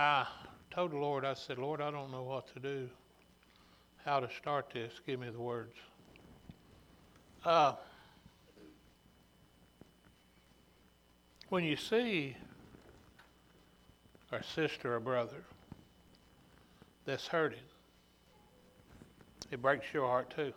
I 0.00 0.26
told 0.70 0.92
the 0.92 0.96
Lord, 0.96 1.26
I 1.26 1.34
said, 1.34 1.58
Lord, 1.58 1.82
I 1.82 1.90
don't 1.90 2.10
know 2.10 2.22
what 2.22 2.46
to 2.54 2.58
do, 2.58 2.88
how 4.02 4.18
to 4.18 4.30
start 4.30 4.70
this. 4.72 4.94
Give 5.06 5.20
me 5.20 5.28
the 5.28 5.38
words. 5.38 5.74
Uh, 7.44 7.74
when 11.50 11.64
you 11.64 11.76
see 11.76 12.34
a 14.32 14.42
sister 14.42 14.94
or 14.94 15.00
brother 15.00 15.44
that's 17.04 17.26
hurting, 17.26 17.58
it 19.50 19.60
breaks 19.60 19.92
your 19.92 20.06
heart 20.06 20.34
too. 20.34 20.54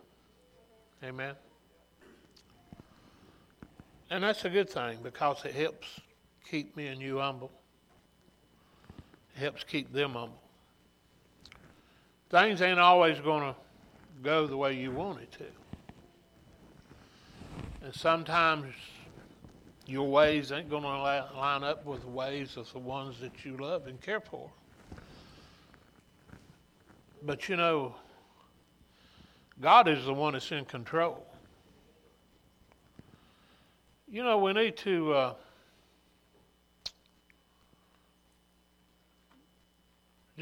Amen. 1.04 1.36
And 4.10 4.24
that's 4.24 4.46
a 4.46 4.50
good 4.50 4.70
thing 4.70 5.00
because 5.04 5.44
it 5.44 5.54
helps 5.54 5.88
keep 6.50 6.78
me 6.78 6.88
and 6.88 7.02
you 7.02 7.18
humble. 7.18 7.52
Helps 9.36 9.64
keep 9.64 9.92
them 9.92 10.14
humble. 10.14 10.42
Things 12.30 12.62
ain't 12.62 12.80
always 12.80 13.20
going 13.20 13.42
to 13.42 13.56
go 14.22 14.48
the 14.48 14.58
way 14.58 14.74
you 14.74 14.92
want 14.92 15.22
it 15.22 15.32
to. 15.34 15.46
And 17.84 17.94
sometimes 17.94 18.74
your 19.86 20.10
ways 20.10 20.52
ain't 20.52 20.70
going 20.70 20.84
to 20.84 20.90
line 20.90 21.64
up 21.64 21.86
with 21.86 22.02
the 22.02 22.08
ways 22.08 22.58
of 22.58 22.72
the 22.72 22.80
ones 22.80 23.20
that 23.20 23.44
you 23.44 23.58
love 23.58 23.88
and 23.88 24.00
care 24.02 24.22
for. 24.22 24.50
But 27.22 27.50
you 27.50 27.56
know, 27.56 27.96
God 29.62 29.88
is 29.88 30.06
the 30.06 30.14
one 30.14 30.34
that's 30.34 30.52
in 30.52 30.66
control. 30.66 31.26
You 34.10 34.24
know, 34.24 34.38
we 34.38 34.54
need 34.54 34.78
to 34.78 35.14
uh, 35.14 35.34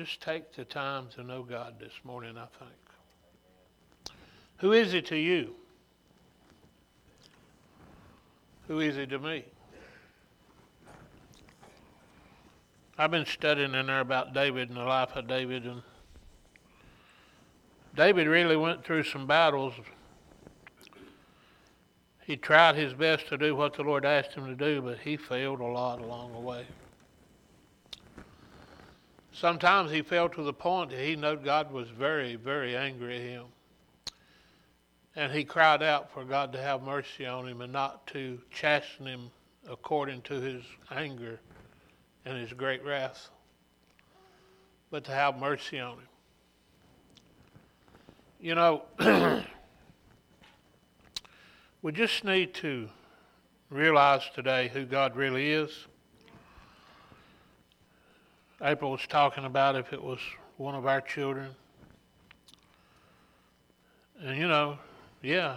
just 0.06 0.20
take 0.20 0.52
the 0.54 0.66
time 0.66 1.06
to 1.16 1.24
know 1.24 1.44
God 1.44 1.76
this 1.80 1.94
morning, 2.04 2.36
I 2.36 2.48
think. 2.58 2.72
Who 4.58 4.74
is 4.74 4.92
He 4.92 5.02
to 5.04 5.16
you? 5.16 5.54
Who 8.68 8.80
is 8.80 8.96
He 8.96 9.06
to 9.06 9.20
me? 9.20 9.46
I've 12.98 13.12
been 13.12 13.28
studying 13.28 13.76
in 13.76 13.86
there 13.86 14.00
about 14.00 14.34
David 14.34 14.70
and 14.70 14.78
the 14.78 14.84
life 14.84 15.16
of 15.16 15.28
David, 15.28 15.66
and 15.66 15.84
David 17.96 18.26
really 18.28 18.56
went 18.56 18.84
through 18.84 19.04
some 19.04 19.28
battles. 19.28 19.76
He 22.26 22.38
tried 22.38 22.76
his 22.76 22.94
best 22.96 23.28
to 23.28 23.38
do 23.38 23.56
what 23.56 23.74
the 23.76 23.84
Lord 23.84 24.06
asked 24.06 24.34
him 24.34 24.48
to 24.48 24.56
do, 24.56 24.82
but 24.82 24.98
he 25.00 25.16
failed 25.16 25.60
a 25.60 25.66
lot 25.66 26.02
along 26.02 26.34
the 26.34 26.40
way. 26.40 26.66
Sometimes 29.34 29.92
he 29.92 30.02
fell 30.02 30.28
to 30.30 30.44
the 30.44 30.54
point 30.54 30.92
that 30.92 31.00
he 31.00 31.16
knew 31.16 31.38
God 31.38 31.72
was 31.72 31.90
very, 31.90 32.36
very 32.36 32.76
angry 32.76 33.16
at 33.16 33.22
him. 33.22 33.46
And 35.16 35.32
he 35.32 35.44
cried 35.44 35.82
out 35.82 36.12
for 36.12 36.24
God 36.24 36.54
to 36.54 36.62
have 36.62 36.84
mercy 36.84 37.26
on 37.26 37.48
him 37.48 37.62
and 37.62 37.72
not 37.72 38.08
to 38.08 38.40
chasten 38.52 39.06
him 39.06 39.32
according 39.70 40.22
to 40.24 40.36
his 40.36 40.64
anger 40.90 41.40
and 42.26 42.38
his 42.38 42.54
great 42.54 42.84
wrath, 42.86 43.30
but 44.90 45.04
to 45.06 45.12
have 45.12 45.38
mercy 45.38 45.80
on 45.80 45.94
him. 45.94 46.08
You 48.40 48.56
know, 48.56 48.84
we 51.82 51.92
just 51.92 52.24
need 52.24 52.54
to 52.56 52.90
realize 53.70 54.24
today 54.34 54.70
who 54.74 54.86
God 54.86 55.16
really 55.16 55.52
is 55.52 55.88
April 58.62 58.92
was 58.92 59.06
talking 59.08 59.46
about 59.46 59.76
if 59.76 59.92
it 59.92 60.02
was 60.02 60.20
one 60.58 60.76
of 60.76 60.86
our 60.86 61.02
children. 61.02 61.50
And 64.20 64.38
you 64.38 64.48
know, 64.48 64.78
yeah, 65.24 65.56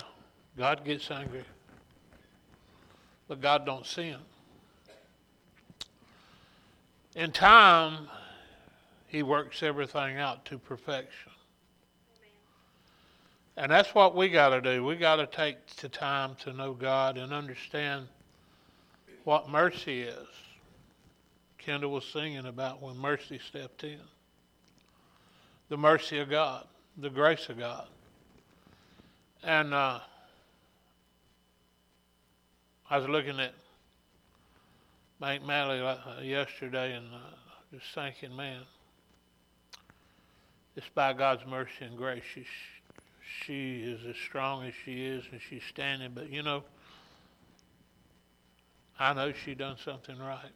God 0.57 0.85
gets 0.85 1.11
angry. 1.11 1.45
But 3.29 3.41
God 3.41 3.67
don't 3.67 3.85
sin. 3.85 4.17
In 7.15 7.31
time, 7.31 8.09
he 9.07 9.23
works 9.23 9.63
everything 9.63 10.17
out 10.19 10.45
to 10.47 10.59
perfection. 10.59 11.31
And 13.57 13.71
that's 13.71 13.95
what 13.95 14.17
we 14.17 14.29
got 14.31 14.49
to 14.49 14.61
do. 14.61 14.83
We 14.85 14.97
got 14.97 15.17
to 15.17 15.27
take 15.27 15.77
the 15.77 15.89
time 15.89 16.35
to 16.41 16.53
know 16.53 16.73
God 16.73 17.17
and 17.19 17.33
understand 17.33 18.09
what 19.23 19.49
mercy 19.49 20.03
is. 20.03 20.27
Kendall 21.65 21.93
was 21.93 22.05
singing 22.05 22.47
about 22.47 22.83
when 22.83 22.97
mercy 22.97 23.39
stepped 23.39 23.85
in. 23.85 24.01
The 25.71 25.77
mercy 25.77 26.19
of 26.19 26.29
God, 26.29 26.67
the 26.99 27.09
grace 27.09 27.49
of 27.49 27.59
God. 27.59 27.87
And 29.43 29.73
uh, 29.73 30.01
I 32.91 32.99
was 32.99 33.09
looking 33.09 33.41
at 33.41 33.55
Mike 35.21 35.45
Malley 35.45 35.81
uh, 35.81 35.97
yesterday 36.23 36.95
and 36.97 37.07
uh, 37.07 37.19
just 37.73 37.87
thinking, 37.95 38.37
man, 38.37 38.61
it's 40.77 40.89
by 40.95 41.15
God's 41.15 41.47
mercy 41.47 41.73
and 41.81 41.97
grace. 41.97 42.23
She, 42.35 42.45
she 43.45 43.83
is 43.85 44.05
as 44.05 44.17
strong 44.17 44.67
as 44.67 44.75
she 44.85 45.07
is 45.07 45.25
and 45.33 45.41
she's 45.49 45.63
standing. 45.69 46.13
But 46.15 46.31
you 46.31 46.43
know, 46.43 46.63
I 48.99 49.15
know 49.15 49.33
she 49.33 49.55
done 49.55 49.77
something 49.83 50.19
right. 50.19 50.53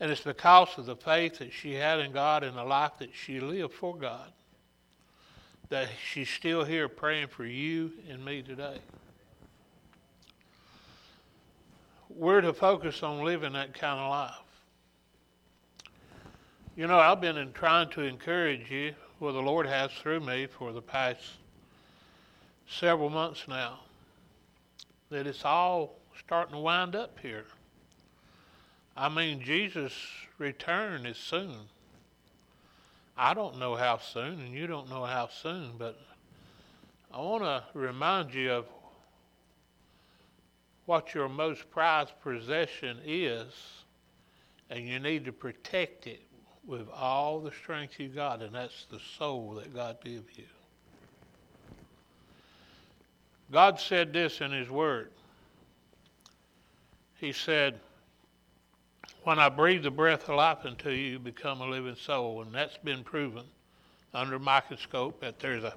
And 0.00 0.10
it's 0.10 0.20
because 0.20 0.76
of 0.76 0.86
the 0.86 0.96
faith 0.96 1.38
that 1.38 1.52
she 1.52 1.74
had 1.74 2.00
in 2.00 2.12
God 2.12 2.42
and 2.42 2.56
the 2.56 2.64
life 2.64 2.92
that 2.98 3.10
she 3.14 3.40
lived 3.40 3.74
for 3.74 3.96
God 3.96 4.32
that 5.68 5.88
she's 6.12 6.28
still 6.28 6.64
here 6.64 6.88
praying 6.88 7.28
for 7.28 7.44
you 7.44 7.92
and 8.08 8.24
me 8.24 8.42
today. 8.42 8.78
We're 12.08 12.42
to 12.42 12.52
focus 12.52 13.02
on 13.02 13.24
living 13.24 13.54
that 13.54 13.74
kind 13.74 13.98
of 13.98 14.10
life. 14.10 14.34
You 16.76 16.86
know, 16.86 16.98
I've 16.98 17.20
been 17.20 17.50
trying 17.54 17.90
to 17.90 18.02
encourage 18.02 18.70
you, 18.70 18.94
well, 19.20 19.32
the 19.32 19.40
Lord 19.40 19.66
has 19.66 19.90
through 19.92 20.20
me 20.20 20.46
for 20.46 20.72
the 20.72 20.82
past 20.82 21.22
several 22.68 23.10
months 23.10 23.46
now, 23.48 23.80
that 25.10 25.26
it's 25.26 25.44
all 25.44 25.96
starting 26.18 26.54
to 26.54 26.60
wind 26.60 26.94
up 26.94 27.18
here. 27.20 27.46
I 28.96 29.08
mean, 29.08 29.40
Jesus' 29.40 29.96
return 30.38 31.06
is 31.06 31.16
soon. 31.16 31.56
I 33.16 33.34
don't 33.34 33.58
know 33.58 33.74
how 33.74 33.98
soon, 33.98 34.40
and 34.40 34.54
you 34.54 34.66
don't 34.66 34.88
know 34.88 35.04
how 35.04 35.28
soon, 35.28 35.72
but 35.78 36.00
I 37.12 37.18
want 37.18 37.42
to 37.42 37.62
remind 37.74 38.34
you 38.34 38.52
of 38.52 38.66
what 40.86 41.14
your 41.14 41.28
most 41.28 41.70
prized 41.70 42.12
possession 42.22 42.98
is, 43.04 43.52
and 44.70 44.86
you 44.86 44.98
need 44.98 45.24
to 45.24 45.32
protect 45.32 46.06
it 46.06 46.22
with 46.66 46.88
all 46.90 47.40
the 47.40 47.52
strength 47.52 47.98
you 47.98 48.08
got, 48.08 48.42
and 48.42 48.54
that's 48.54 48.86
the 48.90 49.00
soul 49.18 49.54
that 49.54 49.74
God 49.74 49.98
gave 50.02 50.24
you. 50.36 50.44
God 53.50 53.78
said 53.78 54.12
this 54.12 54.40
in 54.40 54.50
His 54.52 54.70
Word. 54.70 55.10
He 57.16 57.32
said, 57.32 57.78
when 59.24 59.38
I 59.38 59.48
breathe 59.48 59.82
the 59.82 59.90
breath 59.90 60.28
of 60.28 60.36
life 60.36 60.64
into 60.64 60.90
you, 60.90 61.12
you 61.12 61.18
become 61.18 61.60
a 61.60 61.66
living 61.66 61.96
soul. 61.96 62.42
And 62.42 62.54
that's 62.54 62.76
been 62.78 63.02
proven 63.02 63.44
under 64.12 64.38
microscope 64.38 65.20
that 65.20 65.40
there's 65.40 65.64
a 65.64 65.74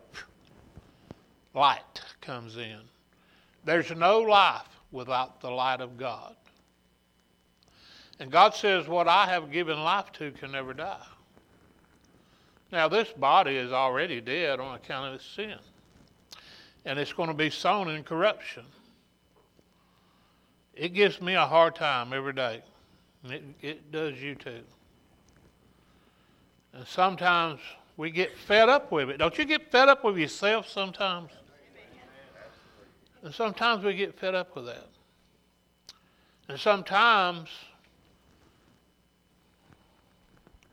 light 1.53 2.01
comes 2.21 2.57
in. 2.57 2.79
There's 3.63 3.91
no 3.91 4.19
life 4.19 4.67
without 4.91 5.41
the 5.41 5.49
light 5.49 5.81
of 5.81 5.97
God. 5.97 6.35
And 8.19 8.31
God 8.31 8.53
says, 8.53 8.87
What 8.87 9.07
I 9.07 9.25
have 9.27 9.51
given 9.51 9.81
life 9.81 10.11
to 10.13 10.31
can 10.31 10.51
never 10.51 10.73
die. 10.73 11.05
Now, 12.71 12.87
this 12.89 13.09
body 13.13 13.55
is 13.55 13.71
already 13.71 14.19
dead 14.19 14.59
on 14.59 14.75
account 14.75 15.07
of 15.07 15.13
its 15.15 15.25
sin. 15.25 15.57
And 16.85 16.99
it's 16.99 17.13
going 17.13 17.29
to 17.29 17.35
be 17.35 17.49
sown 17.49 17.89
in 17.89 18.03
corruption. 18.03 18.63
It 20.73 20.93
gives 20.93 21.21
me 21.21 21.35
a 21.35 21.45
hard 21.45 21.75
time 21.75 22.13
every 22.13 22.33
day. 22.33 22.61
It, 23.31 23.43
it 23.61 23.91
does 23.91 24.21
you 24.21 24.35
too. 24.35 24.61
And 26.73 26.85
sometimes 26.85 27.59
we 27.97 28.11
get 28.11 28.37
fed 28.37 28.69
up 28.69 28.91
with 28.91 29.09
it. 29.09 29.17
Don't 29.17 29.37
you 29.37 29.45
get 29.45 29.71
fed 29.71 29.89
up 29.89 30.03
with 30.03 30.17
yourself 30.17 30.69
sometimes? 30.69 31.31
And 33.23 33.33
sometimes 33.33 33.83
we 33.83 33.95
get 33.95 34.17
fed 34.17 34.35
up 34.35 34.55
with 34.55 34.67
that. 34.67 34.87
And 36.47 36.59
sometimes 36.59 37.49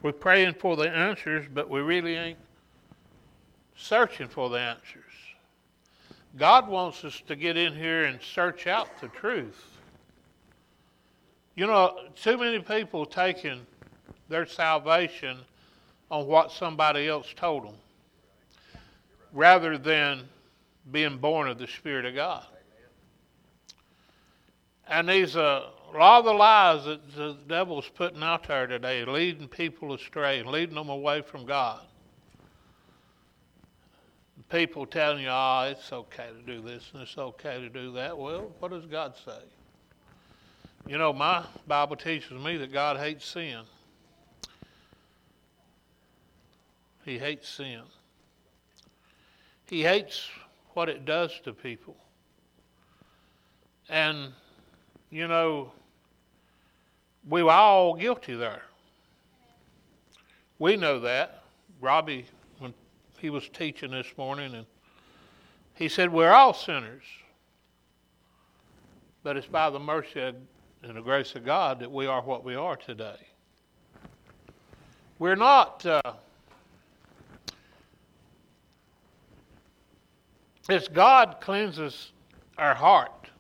we're 0.03 0.13
praying 0.13 0.55
for 0.55 0.77
the 0.77 0.89
answers, 0.89 1.47
but 1.53 1.71
we 1.71 1.81
really 1.81 2.15
ain't 2.15 2.39
searching 3.75 4.29
for 4.29 4.51
the 4.51 4.59
answers. 4.59 5.03
God 6.37 6.69
wants 6.69 7.05
us 7.05 7.23
to 7.27 7.35
get 7.35 7.57
in 7.57 7.75
here 7.75 8.05
and 8.05 8.21
search 8.21 8.67
out 8.67 9.01
the 9.01 9.09
truth. 9.09 9.74
You 11.57 11.67
know, 11.67 11.99
too 12.17 12.37
many 12.37 12.59
people 12.59 13.07
taking 13.07 13.61
their 14.29 14.47
salvation 14.47 15.39
on 16.11 16.27
what 16.27 16.51
somebody 16.51 17.07
else 17.09 17.33
told 17.37 17.65
them 17.65 17.75
rather 19.33 19.79
than 19.79 20.29
being 20.91 21.19
born 21.19 21.49
of 21.49 21.59
the 21.59 21.67
Spirit 21.67 22.05
of 22.07 22.15
God. 22.15 22.47
And 24.89 25.09
these 25.09 25.37
uh, 25.37 25.71
a 25.95 25.97
lot 25.97 26.19
of 26.19 26.25
the 26.25 26.33
lies 26.33 26.85
that 26.85 27.15
the 27.15 27.37
devil's 27.47 27.89
putting 27.89 28.23
out 28.23 28.49
there 28.49 28.67
today, 28.67 29.05
leading 29.05 29.47
people 29.47 29.95
astray, 29.95 30.43
leading 30.43 30.75
them 30.75 30.89
away 30.89 31.23
from 31.23 31.47
God. 31.47 31.81
People 34.51 34.87
telling 34.87 35.23
you, 35.23 35.29
oh, 35.31 35.69
it's 35.71 35.93
okay 35.93 36.29
to 36.37 36.53
do 36.53 36.61
this 36.61 36.91
and 36.93 37.03
it's 37.03 37.17
okay 37.17 37.61
to 37.61 37.69
do 37.69 37.93
that. 37.93 38.17
Well, 38.17 38.53
what 38.59 38.73
does 38.73 38.85
God 38.87 39.15
say? 39.25 39.41
You 40.87 40.99
know, 40.99 41.15
my 41.15 41.43
Bible 41.67 41.97
teaches 41.97 42.33
me 42.33 42.59
that 42.59 42.71
God 42.71 42.99
hates 42.99 43.25
sin. 43.25 43.61
He 47.07 47.19
hates 47.19 47.49
sin. 47.49 47.83
He 49.67 49.83
hates 49.83 50.29
what 50.75 50.91
it 50.91 51.07
does 51.07 51.41
to 51.45 51.55
people. 51.55 51.97
And, 53.89 54.33
you 55.11 55.27
know, 55.27 55.73
we 57.29 57.43
were 57.43 57.53
all 57.53 57.95
guilty 57.95 58.35
there. 58.35 58.63
We 60.59 60.77
know 60.77 61.01
that. 61.01 61.45
Robbie, 61.81 62.27
when 62.59 62.75
he 63.19 63.31
was 63.31 63.49
teaching 63.49 63.91
this 63.91 64.07
morning, 64.19 64.55
and 64.55 64.67
he 65.75 65.89
said, 65.89 66.13
We're 66.13 66.33
all 66.33 66.53
sinners. 66.53 67.03
But 69.23 69.39
it's 69.39 69.47
by 69.47 69.71
the 69.71 69.81
mercy 69.81 70.35
and 70.85 70.97
the 70.97 71.01
grace 71.01 71.35
of 71.35 71.45
God 71.45 71.81
that 71.81 71.91
we 71.91 72.07
are 72.07 72.21
what 72.21 72.45
we 72.45 72.55
are 72.55 72.77
today. 72.77 73.17
We're 75.19 75.35
not. 75.35 75.85
Uh, 75.87 76.03
as 80.69 80.89
God 80.89 81.37
cleanses 81.41 82.13
our 82.59 82.75
heart, 82.75 83.31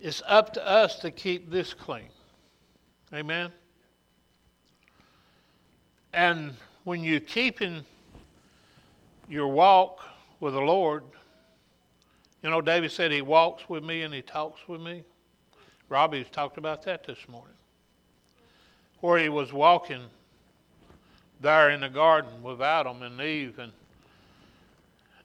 it's 0.00 0.22
up 0.26 0.52
to 0.54 0.66
us 0.66 0.98
to 1.00 1.10
keep 1.10 1.50
this 1.50 1.72
clean. 1.72 2.08
Amen? 3.14 3.52
And 6.12 6.54
when 6.84 7.04
you're 7.04 7.20
keeping 7.20 7.84
your 9.28 9.48
walk 9.48 10.00
with 10.40 10.54
the 10.54 10.60
Lord, 10.60 11.04
you 12.42 12.50
know, 12.50 12.60
David 12.60 12.90
said 12.90 13.12
he 13.12 13.22
walks 13.22 13.68
with 13.68 13.84
me 13.84 14.02
and 14.02 14.12
he 14.12 14.22
talks 14.22 14.66
with 14.66 14.80
me. 14.80 15.04
Robbie's 15.88 16.28
talked 16.30 16.58
about 16.58 16.82
that 16.84 17.04
this 17.04 17.18
morning. 17.28 17.54
Where 19.00 19.18
he 19.18 19.28
was 19.28 19.52
walking 19.52 20.02
there 21.40 21.70
in 21.70 21.80
the 21.80 21.88
garden 21.88 22.42
with 22.42 22.60
Adam 22.60 23.02
and 23.02 23.20
Eve. 23.20 23.58
And, 23.58 23.72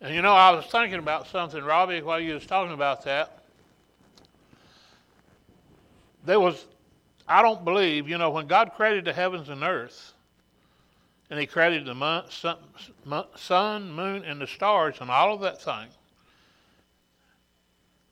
and 0.01 0.13
you 0.13 0.21
know, 0.21 0.33
I 0.33 0.51
was 0.51 0.65
thinking 0.65 0.99
about 0.99 1.27
something, 1.27 1.63
Robbie, 1.63 2.01
while 2.01 2.19
you 2.19 2.33
was 2.33 2.45
talking 2.45 2.73
about 2.73 3.03
that 3.05 3.41
there 6.25 6.39
was, 6.39 6.65
I 7.27 7.41
don't 7.41 7.63
believe, 7.63 8.07
you 8.07 8.17
know, 8.17 8.29
when 8.29 8.47
God 8.47 8.73
created 8.75 9.05
the 9.05 9.13
heavens 9.13 9.49
and 9.49 9.63
earth, 9.63 10.13
and 11.29 11.39
He 11.39 11.45
created 11.45 11.85
the 11.85 12.25
sun, 13.35 13.91
moon, 13.91 14.23
and 14.23 14.41
the 14.41 14.47
stars, 14.47 14.95
and 14.99 15.09
all 15.09 15.33
of 15.33 15.41
that 15.41 15.61
thing, 15.61 15.87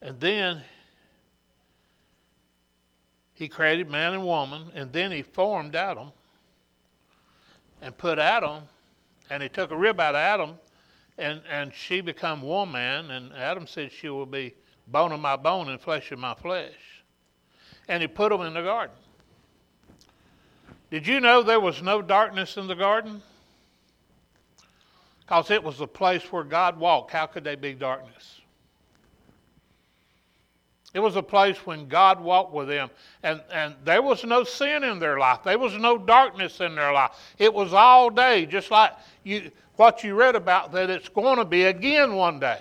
and 0.01 0.19
then 0.19 0.61
He 3.39 3.47
created 3.47 3.89
man 3.89 4.13
and 4.13 4.23
woman, 4.23 4.71
and 4.75 4.93
then 4.93 5.11
He 5.11 5.23
formed 5.23 5.75
Adam, 5.75 6.11
and 7.81 7.97
put 7.97 8.19
Adam, 8.19 8.63
and 9.31 9.41
He 9.41 9.49
took 9.49 9.71
a 9.71 9.77
rib 9.77 9.99
out 9.99 10.13
of 10.13 10.19
Adam, 10.19 10.59
and, 11.17 11.41
and 11.49 11.73
she 11.73 12.01
become 12.01 12.43
woman, 12.43 13.09
and 13.09 13.33
Adam 13.33 13.65
said 13.65 13.91
she 13.91 14.09
will 14.09 14.27
be 14.27 14.53
bone 14.87 15.11
of 15.11 15.19
my 15.19 15.35
bone 15.35 15.69
and 15.69 15.81
flesh 15.81 16.11
of 16.11 16.19
my 16.19 16.35
flesh 16.35 16.99
and 17.89 18.01
he 18.01 18.07
put 18.07 18.29
them 18.29 18.41
in 18.41 18.53
the 18.53 18.61
garden. 18.61 18.95
Did 20.91 21.05
you 21.05 21.19
know 21.19 21.43
there 21.43 21.59
was 21.59 21.81
no 21.81 22.01
darkness 22.01 22.55
in 22.55 22.67
the 22.67 22.75
garden? 22.75 23.21
Because 25.21 25.51
it 25.51 25.63
was 25.63 25.79
the 25.79 25.87
place 25.87 26.31
where 26.31 26.43
God 26.43 26.79
walked. 26.79 27.11
How 27.11 27.25
could 27.25 27.43
there 27.43 27.57
be 27.57 27.73
darkness? 27.73 28.38
It 30.93 30.99
was 30.99 31.15
a 31.15 31.23
place 31.23 31.57
when 31.65 31.87
God 31.87 32.19
walked 32.19 32.53
with 32.53 32.67
them. 32.67 32.89
And, 33.21 33.41
and 33.53 33.75
there 33.83 34.01
was 34.01 34.23
no 34.23 34.43
sin 34.43 34.83
in 34.83 34.97
their 34.97 35.19
life. 35.19 35.39
There 35.43 35.59
was 35.59 35.75
no 35.75 35.97
darkness 35.97 36.61
in 36.61 36.75
their 36.75 36.91
life. 36.91 37.11
It 37.37 37.53
was 37.53 37.73
all 37.73 38.09
day, 38.09 38.47
just 38.47 38.71
like 38.71 38.93
you, 39.23 39.51
what 39.75 40.03
you 40.03 40.15
read 40.15 40.35
about 40.35 40.71
that 40.71 40.89
it's 40.89 41.09
going 41.09 41.37
to 41.37 41.45
be 41.45 41.65
again 41.65 42.15
one 42.15 42.39
day. 42.39 42.59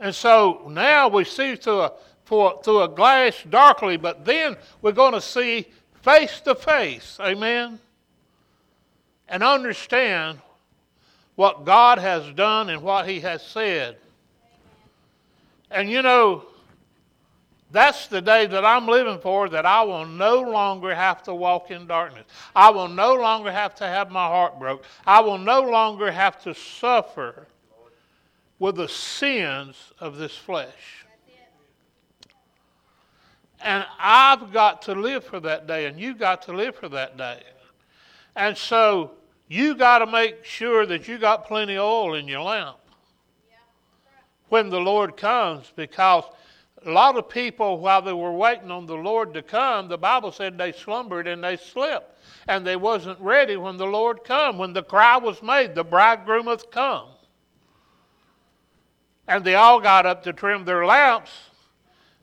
And 0.00 0.14
so 0.14 0.68
now 0.70 1.08
we 1.08 1.24
see 1.24 1.56
through 1.56 1.80
a, 1.80 1.92
for, 2.24 2.60
through 2.62 2.82
a 2.82 2.88
glass 2.88 3.42
darkly, 3.48 3.96
but 3.96 4.24
then 4.24 4.56
we're 4.82 4.92
going 4.92 5.14
to 5.14 5.20
see 5.20 5.66
face 6.02 6.40
to 6.42 6.54
face. 6.54 7.18
Amen? 7.20 7.78
And 9.28 9.42
understand 9.42 10.38
what 11.36 11.64
God 11.64 11.98
has 11.98 12.30
done 12.32 12.68
and 12.68 12.82
what 12.82 13.08
He 13.08 13.20
has 13.20 13.42
said. 13.42 13.96
And 15.70 15.90
you 15.90 16.02
know, 16.02 16.44
that's 17.70 18.06
the 18.06 18.22
day 18.22 18.46
that 18.46 18.64
I'm 18.64 18.86
living 18.86 19.18
for, 19.20 19.48
that 19.50 19.66
I 19.66 19.82
will 19.82 20.06
no 20.06 20.40
longer 20.40 20.94
have 20.94 21.22
to 21.24 21.34
walk 21.34 21.70
in 21.70 21.86
darkness. 21.86 22.24
I 22.56 22.70
will 22.70 22.88
no 22.88 23.14
longer 23.14 23.52
have 23.52 23.74
to 23.76 23.86
have 23.86 24.10
my 24.10 24.26
heart 24.26 24.58
broke. 24.58 24.84
I 25.06 25.20
will 25.20 25.36
no 25.36 25.60
longer 25.60 26.10
have 26.10 26.42
to 26.44 26.54
suffer 26.54 27.46
with 28.58 28.76
the 28.76 28.88
sins 28.88 29.76
of 30.00 30.16
this 30.16 30.34
flesh. 30.34 31.04
And 33.60 33.84
I've 33.98 34.52
got 34.52 34.82
to 34.82 34.94
live 34.94 35.24
for 35.24 35.40
that 35.40 35.66
day, 35.66 35.86
and 35.86 35.98
you've 36.00 36.18
got 36.18 36.42
to 36.42 36.52
live 36.52 36.76
for 36.76 36.88
that 36.90 37.16
day. 37.16 37.42
And 38.34 38.56
so 38.56 39.12
you 39.48 39.74
got 39.74 39.98
to 39.98 40.06
make 40.06 40.44
sure 40.44 40.86
that 40.86 41.08
you 41.08 41.18
got 41.18 41.46
plenty 41.46 41.76
of 41.76 41.84
oil 41.84 42.14
in 42.14 42.28
your 42.28 42.42
lamp 42.42 42.78
when 44.48 44.70
the 44.70 44.80
Lord 44.80 45.16
comes, 45.16 45.72
because 45.76 46.24
a 46.84 46.90
lot 46.90 47.16
of 47.16 47.28
people, 47.28 47.78
while 47.78 48.02
they 48.02 48.12
were 48.12 48.32
waiting 48.32 48.70
on 48.70 48.86
the 48.86 48.96
Lord 48.96 49.34
to 49.34 49.42
come, 49.42 49.88
the 49.88 49.98
Bible 49.98 50.32
said 50.32 50.56
they 50.56 50.72
slumbered 50.72 51.26
and 51.26 51.42
they 51.42 51.56
slept, 51.56 52.18
and 52.46 52.66
they 52.66 52.76
wasn't 52.76 53.20
ready 53.20 53.56
when 53.56 53.76
the 53.76 53.86
Lord 53.86 54.24
come. 54.24 54.58
When 54.58 54.72
the 54.72 54.82
cry 54.82 55.16
was 55.16 55.42
made, 55.42 55.74
the 55.74 55.84
bridegroom 55.84 56.46
hath 56.46 56.70
come 56.70 57.08
and 59.28 59.44
they 59.44 59.54
all 59.54 59.78
got 59.78 60.06
up 60.06 60.22
to 60.24 60.32
trim 60.32 60.64
their 60.64 60.86
lamps. 60.86 61.30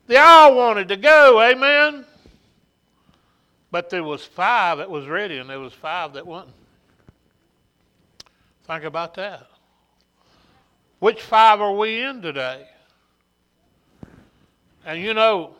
They 0.08 0.16
all 0.16 0.54
wanted 0.56 0.88
to 0.88 0.96
go, 0.96 1.40
amen. 1.40 2.04
But 3.70 3.90
there 3.90 4.04
was 4.04 4.24
five 4.24 4.78
that 4.78 4.90
was 4.90 5.06
ready, 5.06 5.38
and 5.38 5.48
there 5.48 5.60
was 5.60 5.72
five 5.72 6.12
that 6.14 6.26
wasn't. 6.26 6.52
Think 8.66 8.84
about 8.84 9.14
that. 9.14 9.46
Which 10.98 11.22
five 11.22 11.60
are 11.60 11.74
we 11.74 12.02
in 12.02 12.22
today? 12.22 12.66
And 14.84 15.00
you 15.00 15.14
know, 15.14 15.54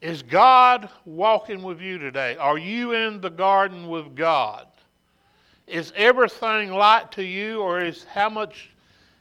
is 0.00 0.22
God 0.22 0.88
walking 1.04 1.62
with 1.62 1.80
you 1.80 1.98
today? 1.98 2.36
Are 2.36 2.58
you 2.58 2.92
in 2.92 3.20
the 3.20 3.30
garden 3.30 3.88
with 3.88 4.14
God? 4.14 4.66
Is 5.66 5.92
everything 5.96 6.72
light 6.72 7.10
to 7.12 7.24
you, 7.24 7.60
or 7.60 7.80
is 7.80 8.04
how 8.04 8.28
much 8.28 8.70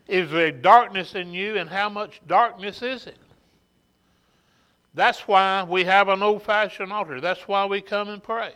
is 0.07 0.29
there 0.29 0.51
darkness 0.51 1.15
in 1.15 1.33
you, 1.33 1.57
and 1.57 1.69
how 1.69 1.89
much 1.89 2.21
darkness 2.27 2.81
is 2.81 3.07
it? 3.07 3.17
That's 4.93 5.27
why 5.27 5.63
we 5.63 5.83
have 5.83 6.07
an 6.07 6.21
old 6.21 6.43
fashioned 6.43 6.93
altar. 6.93 7.19
That's 7.19 7.47
why 7.47 7.65
we 7.65 7.81
come 7.81 8.09
and 8.09 8.23
pray. 8.23 8.53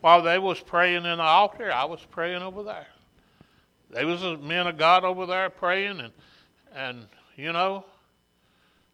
While 0.00 0.22
they 0.22 0.38
was 0.38 0.60
praying 0.60 1.04
in 1.04 1.18
the 1.18 1.22
altar, 1.22 1.70
I 1.70 1.84
was 1.84 2.00
praying 2.10 2.42
over 2.42 2.62
there. 2.62 2.86
There 3.90 4.06
was 4.06 4.22
a 4.22 4.36
men 4.38 4.66
of 4.66 4.78
God 4.78 5.04
over 5.04 5.26
there 5.26 5.50
praying, 5.50 6.00
and 6.00 6.12
and 6.74 7.06
you 7.36 7.52
know, 7.52 7.84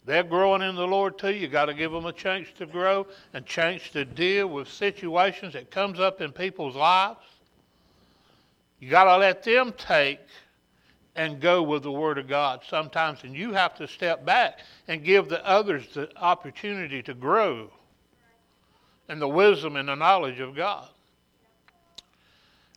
they're 0.05 0.23
growing 0.23 0.63
in 0.63 0.77
the 0.77 0.87
Lord 0.87 1.19
too. 1.19 1.35
You 1.35 1.49
got 1.49 1.67
to 1.67 1.75
give 1.75 1.93
them 1.93 2.07
a 2.07 2.13
chance 2.13 2.49
to 2.59 2.67
grow 2.67 3.07
and 3.35 3.45
chance 3.45 3.89
to 3.91 4.05
deal 4.05 4.47
with 4.47 4.69
situations 4.69 5.53
that 5.55 5.71
comes 5.71 6.01
up 6.01 6.21
in 6.21 6.33
people's 6.33 6.77
lives. 6.77 7.19
You 8.79 8.91
got 8.91 9.05
to 9.05 9.17
let 9.17 9.43
them 9.43 9.75
take 9.77 10.21
and 11.17 11.41
go 11.41 11.63
with 11.63 11.83
the 11.83 11.91
Word 11.91 12.19
of 12.19 12.29
God 12.29 12.61
sometimes, 12.69 13.25
and 13.25 13.35
you 13.35 13.53
have 13.53 13.75
to 13.77 13.89
step 13.89 14.25
back 14.25 14.61
and 14.87 15.03
give 15.03 15.29
the 15.29 15.45
others 15.47 15.87
the 15.95 16.15
opportunity 16.17 17.03
to 17.03 17.15
grow 17.15 17.71
and 19.09 19.21
the 19.21 19.29
wisdom 19.29 19.77
and 19.77 19.89
the 19.89 19.95
knowledge 19.95 20.41
of 20.41 20.55
God. 20.55 20.89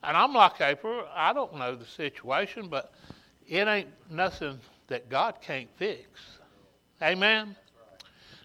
And 0.03 0.15
I'm 0.15 0.34
like 0.34 0.62
April, 0.62 1.06
I 1.13 1.34
don't 1.34 1.56
know 1.58 1.75
the 1.75 1.86
situation, 1.86 2.68
but 2.68 2.94
it 3.48 3.68
ain't 3.68 3.89
nothing 4.10 4.60
that 4.88 5.10
God 5.10 5.36
can't 5.41 5.70
fix. 5.77 6.08
Amen? 7.01 7.56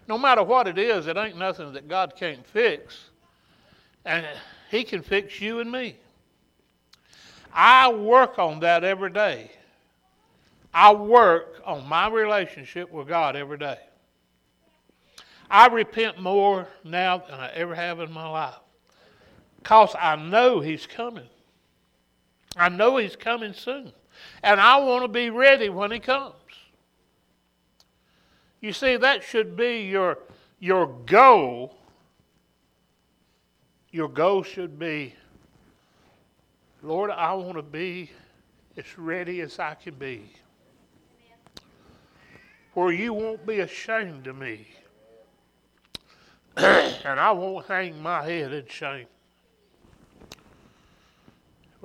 no 0.07 0.17
matter 0.17 0.43
what 0.43 0.67
it 0.67 0.77
is, 0.77 1.07
it 1.07 1.17
ain't 1.17 1.37
nothing 1.37 1.73
that 1.73 1.87
God 1.87 2.15
can't 2.15 2.45
fix. 2.45 3.09
And 4.05 4.25
He 4.69 4.83
can 4.83 5.01
fix 5.01 5.41
you 5.41 5.59
and 5.59 5.71
me. 5.71 5.97
I 7.51 7.91
work 7.91 8.37
on 8.37 8.59
that 8.59 8.83
every 8.83 9.09
day. 9.09 9.51
I 10.73 10.93
work 10.93 11.61
on 11.65 11.87
my 11.87 12.09
relationship 12.09 12.91
with 12.91 13.07
God 13.07 13.35
every 13.35 13.57
day. 13.57 13.79
I 15.49 15.67
repent 15.67 16.19
more 16.19 16.67
now 16.83 17.19
than 17.19 17.39
I 17.39 17.49
ever 17.53 17.73
have 17.73 17.99
in 17.99 18.11
my 18.11 18.27
life 18.27 18.55
because 19.57 19.95
I 19.99 20.15
know 20.15 20.59
He's 20.59 20.85
coming. 20.85 21.29
I 22.55 22.69
know 22.69 22.97
He's 22.97 23.15
coming 23.15 23.53
soon. 23.53 23.91
And 24.43 24.59
I 24.59 24.77
want 24.77 25.03
to 25.03 25.07
be 25.07 25.29
ready 25.29 25.69
when 25.69 25.91
He 25.91 25.99
comes. 25.99 26.33
You 28.61 28.73
see, 28.73 28.97
that 28.97 29.23
should 29.23 29.55
be 29.55 29.81
your, 29.81 30.17
your 30.59 30.87
goal. 31.05 31.75
Your 33.91 34.09
goal 34.09 34.43
should 34.43 34.79
be 34.79 35.15
Lord, 36.85 37.09
I 37.09 37.33
want 37.33 37.55
to 37.55 37.63
be 37.63 38.11
as 38.77 38.85
ready 38.95 39.41
as 39.41 39.57
I 39.57 39.73
can 39.73 39.95
be. 39.95 40.29
Where 42.75 42.91
you 42.91 43.11
won't 43.11 43.43
be 43.43 43.61
ashamed 43.61 44.27
of 44.27 44.37
me. 44.37 44.67
and 46.57 47.19
I 47.19 47.31
won't 47.31 47.65
hang 47.65 48.03
my 48.03 48.23
head 48.23 48.53
in 48.53 48.67
shame. 48.67 49.07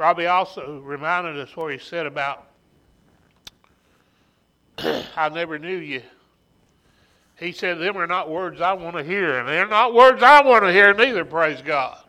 Robbie 0.00 0.24
also 0.24 0.78
reminded 0.78 1.38
us 1.38 1.54
what 1.54 1.70
he 1.70 1.78
said 1.78 2.06
about, 2.06 2.46
I 4.78 5.28
never 5.28 5.58
knew 5.58 5.76
you. 5.76 6.00
He 7.38 7.52
said, 7.52 7.78
Them 7.78 7.98
are 7.98 8.06
not 8.06 8.30
words 8.30 8.62
I 8.62 8.72
want 8.72 8.96
to 8.96 9.04
hear, 9.04 9.38
and 9.38 9.46
they're 9.46 9.66
not 9.66 9.92
words 9.92 10.22
I 10.22 10.40
want 10.40 10.64
to 10.64 10.72
hear 10.72 10.94
neither, 10.94 11.26
praise 11.26 11.60
God. 11.60 12.02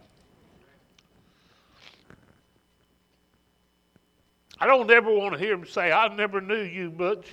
I 4.57 4.67
don't 4.67 4.89
ever 4.89 5.12
want 5.12 5.33
to 5.33 5.39
hear 5.39 5.55
him 5.55 5.65
say, 5.65 5.91
I 5.91 6.07
never 6.15 6.39
knew 6.39 6.62
you, 6.62 6.91
Butch. 6.91 7.27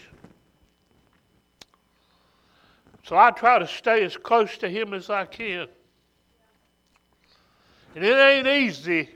So 3.04 3.16
I 3.16 3.30
try 3.30 3.60
to 3.60 3.66
stay 3.68 4.02
as 4.02 4.16
close 4.16 4.58
to 4.58 4.68
him 4.68 4.92
as 4.92 5.08
I 5.08 5.24
can. 5.24 5.68
And 7.94 8.04
it 8.04 8.18
ain't 8.18 8.48
easy 8.48 9.10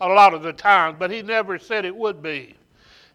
a 0.00 0.08
lot 0.08 0.34
of 0.34 0.42
the 0.42 0.52
time, 0.52 0.96
but 0.98 1.10
he 1.10 1.22
never 1.22 1.58
said 1.58 1.84
it 1.84 1.94
would 1.94 2.22
be. 2.22 2.54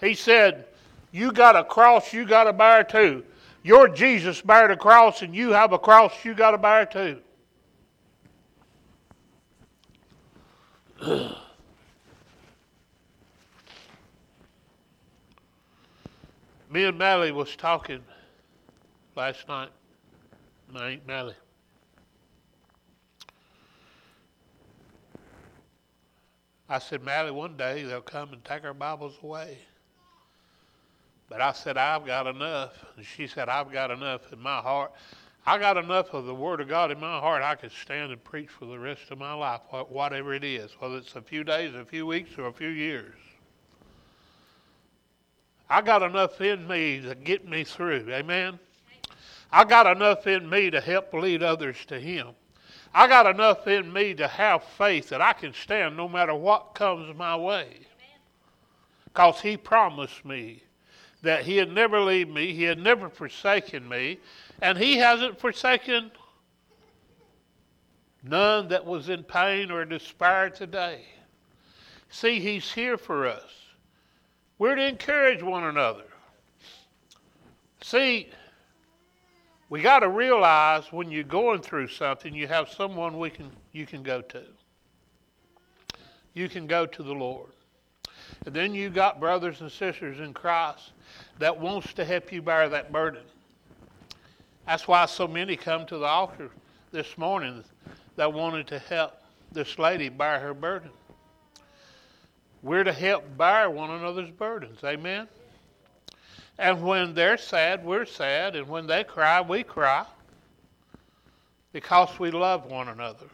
He 0.01 0.13
said, 0.13 0.65
You 1.11 1.31
got 1.31 1.55
a 1.55 1.63
cross 1.63 2.13
you 2.13 2.25
got 2.25 2.43
to 2.45 2.53
bear 2.53 2.83
too. 2.83 3.23
Your 3.63 3.87
Jesus 3.87 4.41
bared 4.41 4.71
a 4.71 4.77
cross, 4.77 5.21
and 5.21 5.33
you 5.33 5.51
have 5.51 5.71
a 5.71 5.79
cross 5.79 6.25
you 6.25 6.33
got 6.33 6.51
to 6.51 6.57
bear 6.57 6.85
too. 6.85 7.19
Me 16.69 16.83
and 16.85 16.97
Mally 16.97 17.31
was 17.31 17.55
talking 17.55 18.01
last 19.15 19.47
night. 19.47 19.69
My 20.71 20.89
Aunt 20.89 21.07
Mally. 21.07 21.35
I 26.69 26.79
said, 26.79 27.03
Mally, 27.03 27.31
one 27.31 27.57
day 27.57 27.83
they'll 27.83 28.01
come 28.01 28.33
and 28.33 28.43
take 28.43 28.63
our 28.63 28.73
Bibles 28.73 29.15
away. 29.21 29.57
But 31.29 31.41
I 31.41 31.51
said, 31.51 31.77
I've 31.77 32.05
got 32.05 32.27
enough. 32.27 32.85
And 32.95 33.05
she 33.05 33.27
said, 33.27 33.49
I've 33.49 33.71
got 33.71 33.91
enough 33.91 34.31
in 34.31 34.39
my 34.39 34.59
heart. 34.59 34.91
I 35.45 35.57
got 35.57 35.77
enough 35.77 36.13
of 36.13 36.25
the 36.25 36.33
Word 36.33 36.61
of 36.61 36.69
God 36.69 36.89
in 36.91 36.99
my 36.99 37.19
heart. 37.19 37.43
I 37.43 37.55
could 37.55 37.71
stand 37.71 38.11
and 38.11 38.23
preach 38.23 38.49
for 38.49 38.65
the 38.65 38.79
rest 38.79 39.11
of 39.11 39.17
my 39.17 39.33
life, 39.33 39.61
whatever 39.89 40.33
it 40.33 40.43
is, 40.43 40.71
whether 40.79 40.97
it's 40.97 41.15
a 41.15 41.21
few 41.21 41.43
days, 41.43 41.75
a 41.75 41.83
few 41.83 42.05
weeks, 42.05 42.37
or 42.37 42.47
a 42.47 42.53
few 42.53 42.69
years. 42.69 43.15
I 45.69 45.81
got 45.81 46.01
enough 46.01 46.39
in 46.39 46.65
me 46.67 47.01
to 47.01 47.15
get 47.15 47.47
me 47.47 47.63
through. 47.63 48.05
Amen. 48.09 48.57
I 49.51 49.65
got 49.65 49.85
enough 49.85 50.27
in 50.27 50.49
me 50.49 50.69
to 50.69 50.79
help 50.79 51.13
lead 51.13 51.43
others 51.43 51.77
to 51.87 51.99
Him. 51.99 52.27
I 52.93 53.07
got 53.07 53.25
enough 53.25 53.67
in 53.67 53.91
me 53.91 54.13
to 54.15 54.27
have 54.27 54.63
faith 54.63 55.09
that 55.09 55.21
I 55.21 55.33
can 55.33 55.53
stand 55.53 55.97
no 55.97 56.07
matter 56.07 56.35
what 56.35 56.75
comes 56.75 57.15
my 57.17 57.35
way. 57.35 57.79
Because 59.05 59.41
He 59.41 59.57
promised 59.57 60.23
me 60.23 60.63
that 61.23 61.43
He 61.43 61.57
had 61.57 61.71
never 61.71 61.99
leave 61.99 62.29
me, 62.29 62.53
He 62.53 62.63
had 62.63 62.77
never 62.77 63.09
forsaken 63.09 63.87
me, 63.87 64.19
and 64.61 64.77
He 64.77 64.97
hasn't 64.97 65.39
forsaken 65.39 66.11
none 68.21 68.67
that 68.67 68.85
was 68.85 69.09
in 69.09 69.23
pain 69.23 69.71
or 69.71 69.85
despair 69.85 70.49
today. 70.49 71.05
See, 72.09 72.39
He's 72.39 72.71
here 72.71 72.97
for 72.97 73.27
us. 73.27 73.51
We're 74.59 74.75
to 74.75 74.87
encourage 74.87 75.41
one 75.41 75.63
another. 75.63 76.05
See, 77.81 78.29
we 79.73 79.81
got 79.81 80.01
to 80.01 80.07
realize 80.07 80.91
when 80.91 81.09
you're 81.09 81.23
going 81.23 81.59
through 81.59 81.87
something, 81.87 82.31
you 82.31 82.45
have 82.45 82.69
someone 82.69 83.17
we 83.17 83.31
can 83.31 83.49
you 83.71 83.87
can 83.87 84.03
go 84.03 84.21
to. 84.21 84.43
You 86.35 86.47
can 86.47 86.67
go 86.67 86.85
to 86.85 87.01
the 87.01 87.11
Lord. 87.11 87.49
And 88.45 88.53
then 88.53 88.75
you 88.75 88.91
got 88.91 89.19
brothers 89.19 89.61
and 89.61 89.71
sisters 89.71 90.19
in 90.19 90.31
Christ 90.31 90.91
that 91.39 91.59
wants 91.59 91.91
to 91.95 92.05
help 92.05 92.31
you 92.31 92.39
bear 92.39 92.69
that 92.69 92.91
burden. 92.91 93.23
That's 94.67 94.87
why 94.87 95.07
so 95.07 95.27
many 95.27 95.55
come 95.55 95.87
to 95.87 95.97
the 95.97 96.05
altar 96.05 96.51
this 96.91 97.17
morning 97.17 97.63
that 98.15 98.31
wanted 98.31 98.67
to 98.67 98.77
help 98.77 99.13
this 99.51 99.79
lady 99.79 100.07
bear 100.07 100.39
her 100.39 100.53
burden. 100.53 100.91
We're 102.61 102.83
to 102.83 102.93
help 102.93 103.23
bear 103.39 103.71
one 103.71 103.89
another's 103.89 104.29
burdens. 104.29 104.83
Amen. 104.83 105.27
And 106.57 106.83
when 106.83 107.13
they're 107.13 107.37
sad, 107.37 107.83
we're 107.83 108.05
sad. 108.05 108.55
And 108.55 108.67
when 108.67 108.87
they 108.87 109.03
cry, 109.03 109.41
we 109.41 109.63
cry 109.63 110.05
because 111.71 112.19
we 112.19 112.31
love 112.31 112.65
one 112.65 112.89
another. 112.89 113.25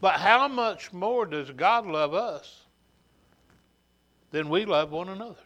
But 0.00 0.14
how 0.14 0.46
much 0.48 0.92
more 0.92 1.26
does 1.26 1.50
God 1.50 1.86
love 1.86 2.14
us 2.14 2.62
than 4.30 4.48
we 4.48 4.64
love 4.64 4.92
one 4.92 5.08
another? 5.08 5.40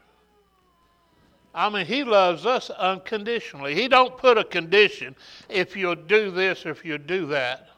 I 1.54 1.68
mean, 1.68 1.86
he 1.86 2.02
loves 2.02 2.46
us 2.46 2.70
unconditionally. 2.70 3.74
He 3.74 3.86
don't 3.86 4.16
put 4.16 4.38
a 4.38 4.44
condition 4.44 5.14
if 5.48 5.76
you'll 5.76 5.94
do 5.94 6.30
this 6.30 6.64
or 6.64 6.70
if 6.70 6.84
you'll 6.84 6.98
do 6.98 7.26
that. 7.26 7.68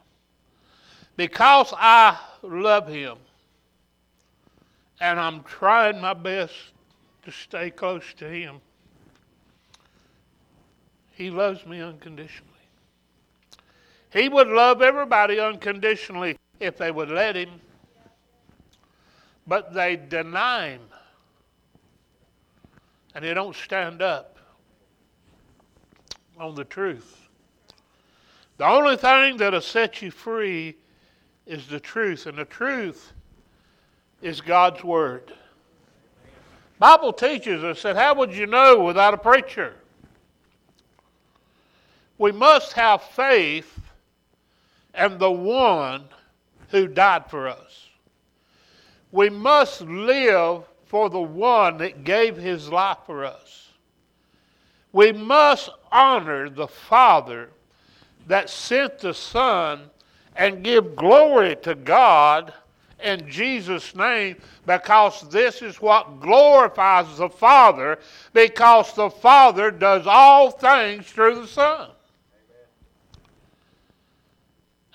Because 1.17 1.73
I 1.77 2.19
love 2.43 2.89
him 2.89 3.19
and 5.01 5.19
I'm 5.19 5.43
trying 5.43 6.01
my 6.01 6.15
best 6.15 6.55
to 7.25 7.33
stay 7.33 7.71
close 7.71 8.05
to 8.17 8.29
him. 8.29 8.61
He 11.15 11.31
loves 11.31 11.65
me 11.65 11.81
unconditionally. 11.81 12.51
He 14.13 14.29
would 14.29 14.49
love 14.49 14.83
everybody 14.83 15.41
unconditionally 15.41 16.37
if 16.61 16.77
they 16.77 16.91
would 16.91 17.11
let 17.11 17.37
him, 17.37 17.61
but 19.47 19.75
they 19.75 19.97
deny 19.97 20.71
him 20.71 20.83
and 23.15 23.25
they 23.25 23.35
don't 23.35 23.55
stand 23.55 24.03
up 24.03 24.39
on 26.39 26.55
the 26.55 26.65
truth. 26.65 27.29
The 28.57 28.67
only 28.67 28.97
thing 28.97 29.37
that'll 29.37 29.61
set 29.61 30.03
you 30.03 30.11
free 30.11 30.77
is 31.47 31.67
the 31.67 31.81
truth, 31.81 32.27
and 32.27 32.39
the 32.39 32.45
truth 32.45 33.13
is 34.23 34.41
God's 34.41 34.83
Word. 34.83 35.33
Bible 36.79 37.13
teaches 37.13 37.63
us 37.63 37.83
that 37.83 37.97
how 37.97 38.15
would 38.15 38.35
you 38.35 38.47
know 38.47 38.81
without 38.81 39.15
a 39.15 39.19
preacher? 39.19 39.77
We 42.19 42.33
must 42.33 42.73
have 42.75 43.03
faith 43.03 43.81
in 44.97 45.19
the 45.19 45.31
one 45.31 46.05
who 46.69 46.87
died 46.87 47.27
for 47.29 47.49
us. 47.49 47.89
We 49.11 49.31
must 49.31 49.81
live 49.83 50.65
for 50.87 51.11
the 51.11 51.21
one 51.21 51.79
that 51.79 52.05
gave 52.05 52.37
his 52.37 52.69
life 52.69 52.99
for 53.07 53.25
us. 53.25 53.69
We 54.93 55.13
must 55.13 55.71
honor 55.91 56.49
the 56.49 56.69
Father 56.69 57.51
that 58.29 58.49
sent 58.49 58.99
the 58.99 59.15
Son 59.15 59.91
and 60.37 60.63
give 60.63 60.97
glory 60.97 61.57
to 61.63 61.75
God 61.75 62.53
in 63.03 63.29
Jesus' 63.29 63.95
name 63.95 64.37
because 64.67 65.29
this 65.31 65.63
is 65.63 65.81
what 65.81 66.21
glorifies 66.21 67.19
the 67.19 67.29
Father 67.29 67.99
because 68.33 68.95
the 68.95 69.11
Father 69.11 69.71
does 69.71 70.07
all 70.07 70.51
things 70.51 71.07
through 71.07 71.41
the 71.41 71.47
Son. 71.47 71.91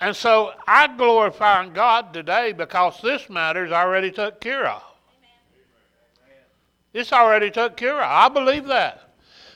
And 0.00 0.16
so 0.16 0.52
I 0.66 0.86
glorify 0.86 1.68
God 1.68 2.12
today 2.14 2.52
because 2.52 3.00
this 3.02 3.28
matter 3.28 3.64
is 3.66 3.72
already 3.72 4.10
took 4.10 4.40
care 4.40 4.66
of. 4.66 4.82
It's 6.92 7.12
already 7.12 7.50
took 7.50 7.76
care 7.76 7.96
of. 7.96 8.02
I 8.04 8.28
believe 8.28 8.66
that. 8.66 9.12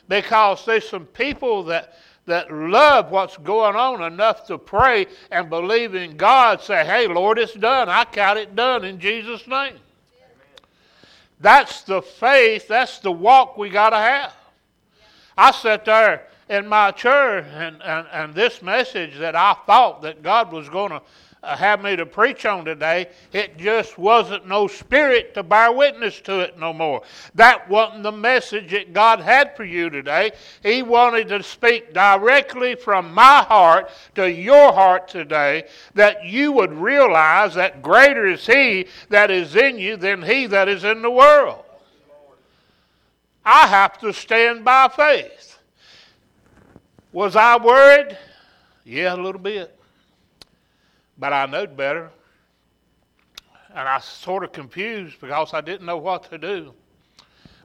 Because 0.09 0.65
there's 0.67 0.89
some 0.89 1.07
people 1.07 1.65
that 1.65 1.95
that 2.27 2.51
love 2.51 3.11
what's 3.11 3.37
going 3.37 3.77
on 3.77 4.03
enough 4.03 4.47
to 4.47 4.57
pray 4.57 5.07
and 5.31 5.51
believe 5.51 5.95
in 5.95 6.17
God, 6.17 6.63
say, 6.63 6.85
hey, 6.85 7.07
Lord, 7.07 7.39
it's 7.39 7.53
done. 7.55 7.89
I 7.89 8.05
count 8.05 8.39
it 8.39 8.57
done 8.57 8.85
in 8.85 8.99
Jesus' 8.99 9.47
name. 9.47 9.75
That's 11.41 11.83
the 11.83 12.01
faith, 12.01 12.69
that's 12.69 13.01
the 13.01 13.13
walk 13.13 13.59
we 13.59 13.69
got 13.69 13.91
to 13.91 13.97
have. 13.97 14.35
I 15.37 15.51
sat 15.51 15.85
there 15.85 16.29
in 16.49 16.67
my 16.67 16.91
chair 16.91 17.39
and, 17.39 17.83
and, 17.83 18.07
and 18.13 18.35
this 18.35 18.63
message 18.63 19.19
that 19.19 19.35
I 19.35 19.55
thought 19.67 20.03
that 20.03 20.23
God 20.23 20.53
was 20.53 20.69
going 20.69 20.91
to 20.91 21.03
uh, 21.45 21.57
have 21.57 21.83
me 21.83 21.95
to 21.95 22.07
preach 22.07 22.47
on 22.47 22.65
today, 22.65 23.07
it 23.33 23.59
just 23.59 23.99
wasn't 23.99 24.47
no 24.49 24.67
spirit 24.67 25.35
to 25.35 25.43
bear 25.43 25.71
witness 25.71 26.21
to 26.23 26.41
it 26.41 26.59
no 26.59 26.73
more. 26.73 27.03
That 27.35 27.69
wasn't 27.69 28.03
the 28.03 28.13
message 28.13 28.71
that 28.71 28.95
God 28.95 29.21
had 29.21 29.55
for 29.55 29.65
you 29.65 29.91
today. 29.91 30.33
He 30.63 30.83
wanted 30.83 31.29
to 31.29 31.43
speak 31.43 31.93
directly 31.93 32.75
from 32.77 33.13
my 33.13 33.43
heart 33.43 33.91
to 34.15 34.31
your 34.31 34.73
heart 34.73 35.09
today 35.09 35.65
that 35.95 36.25
you 36.25 36.53
would 36.53 36.73
realize 36.73 37.55
that 37.55 37.83
greater 37.83 38.27
is 38.27 38.47
He 38.47 38.87
that 39.11 39.31
is 39.31 39.55
in 39.55 39.79
you 39.79 39.99
than 39.99 40.23
He 40.23 40.47
that 40.47 40.69
is 40.69 40.83
in 40.83 41.03
the 41.03 41.11
world. 41.11 41.63
I 43.45 43.67
have 43.67 43.99
to 43.99 44.15
stand 44.15 44.65
by 44.65 44.89
faith. 44.89 45.54
Was 47.15 47.37
I 47.37 47.57
worried? 47.57 48.19
Yeah, 48.85 49.15
a 49.15 49.17
little 49.17 49.41
bit. 49.41 49.79
But 51.17 51.33
I 51.33 51.47
knowed 51.47 51.77
better. 51.77 52.11
And 53.73 53.89
I 53.89 54.01
sort 54.01 54.43
of 54.43 54.51
confused 54.51 55.21
because 55.21 55.55
I 55.55 55.61
didn't 55.61 55.87
know 55.87 55.97
what 55.97 56.29
to 56.31 56.39
do. 56.39 56.75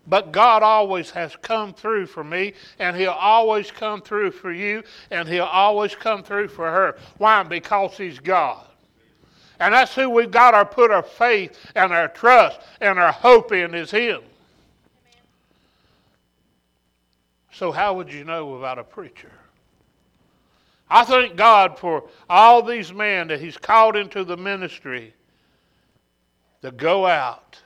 But 0.06 0.32
God 0.32 0.62
always 0.62 1.10
has 1.12 1.36
come 1.36 1.74
through 1.74 2.06
for 2.06 2.24
me, 2.24 2.54
and 2.78 2.96
He'll 2.96 3.10
always 3.10 3.72
come 3.72 4.04
through 4.04 4.32
for 4.32 4.52
you, 4.52 4.84
and 5.10 5.28
He'll 5.28 5.46
always 5.46 5.96
come 5.96 6.22
through 6.22 6.50
for 6.50 6.70
her. 6.70 7.00
Why? 7.18 7.42
Because 7.42 7.98
He's 7.98 8.20
God. 8.20 8.68
And 9.60 9.74
that's 9.74 9.96
who 9.96 10.12
we've 10.12 10.30
got 10.30 10.52
to 10.52 10.64
put 10.64 10.92
our 10.92 11.02
faith 11.02 11.58
and 11.74 11.92
our 11.92 12.08
trust 12.08 12.60
and 12.82 13.00
our 13.00 13.12
hope 13.12 13.52
in 13.52 13.74
is 13.74 13.90
Him. 13.90 14.22
So, 17.52 17.72
how 17.72 17.96
would 17.96 18.14
you 18.14 18.24
know 18.24 18.54
about 18.56 18.78
a 18.78 18.84
preacher? 18.84 19.32
I 20.90 21.04
thank 21.04 21.36
God 21.36 21.78
for 21.78 22.10
all 22.30 22.64
these 22.64 22.92
men 22.92 23.28
that 23.28 23.40
He's 23.40 23.58
called 23.58 23.96
into 23.96 24.24
the 24.24 24.38
ministry 24.38 25.14
to 26.62 26.72
go 26.72 27.06
out 27.06 27.62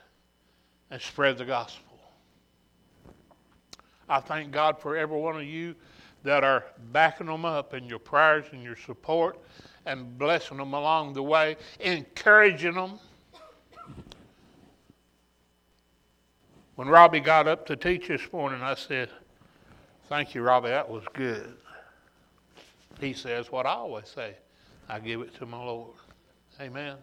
and 0.92 1.02
spread 1.02 1.38
the 1.38 1.46
gospel. 1.46 2.00
I 4.10 4.20
thank 4.20 4.52
God 4.52 4.78
for 4.80 4.98
every 4.98 5.18
one 5.18 5.38
of 5.38 5.46
you 5.46 5.76
that 6.24 6.44
are 6.44 6.66
backing 6.92 7.28
them 7.28 7.46
up 7.46 7.74
in 7.74 7.86
your 7.86 8.00
prayers 8.00 8.46
and 8.52 8.62
your 8.64 8.76
support 8.76 9.40
and 9.86 10.18
blessing 10.18 10.58
them 10.58 10.74
along 10.74 11.14
the 11.14 11.24
way, 11.24 11.58
encouraging 11.80 12.76
them. 12.76 13.00
When 16.76 16.88
Robbie 16.88 17.20
got 17.20 17.48
up 17.48 17.66
to 17.68 17.76
teach 17.76 18.08
this 18.08 18.22
morning, 18.32 18.62
I 18.62 18.76
said, 18.76 19.10
Thank 20.10 20.36
you, 20.36 20.42
Robbie, 20.42 20.70
that 20.70 20.90
was 20.90 21.04
good. 21.14 21.56
He 23.04 23.12
says 23.12 23.52
what 23.52 23.66
I 23.66 23.74
always 23.74 24.08
say 24.08 24.34
I 24.88 25.00
give 25.00 25.20
it 25.20 25.36
to 25.36 25.46
my 25.46 25.58
Lord. 25.58 25.96
Amen. 26.62 26.96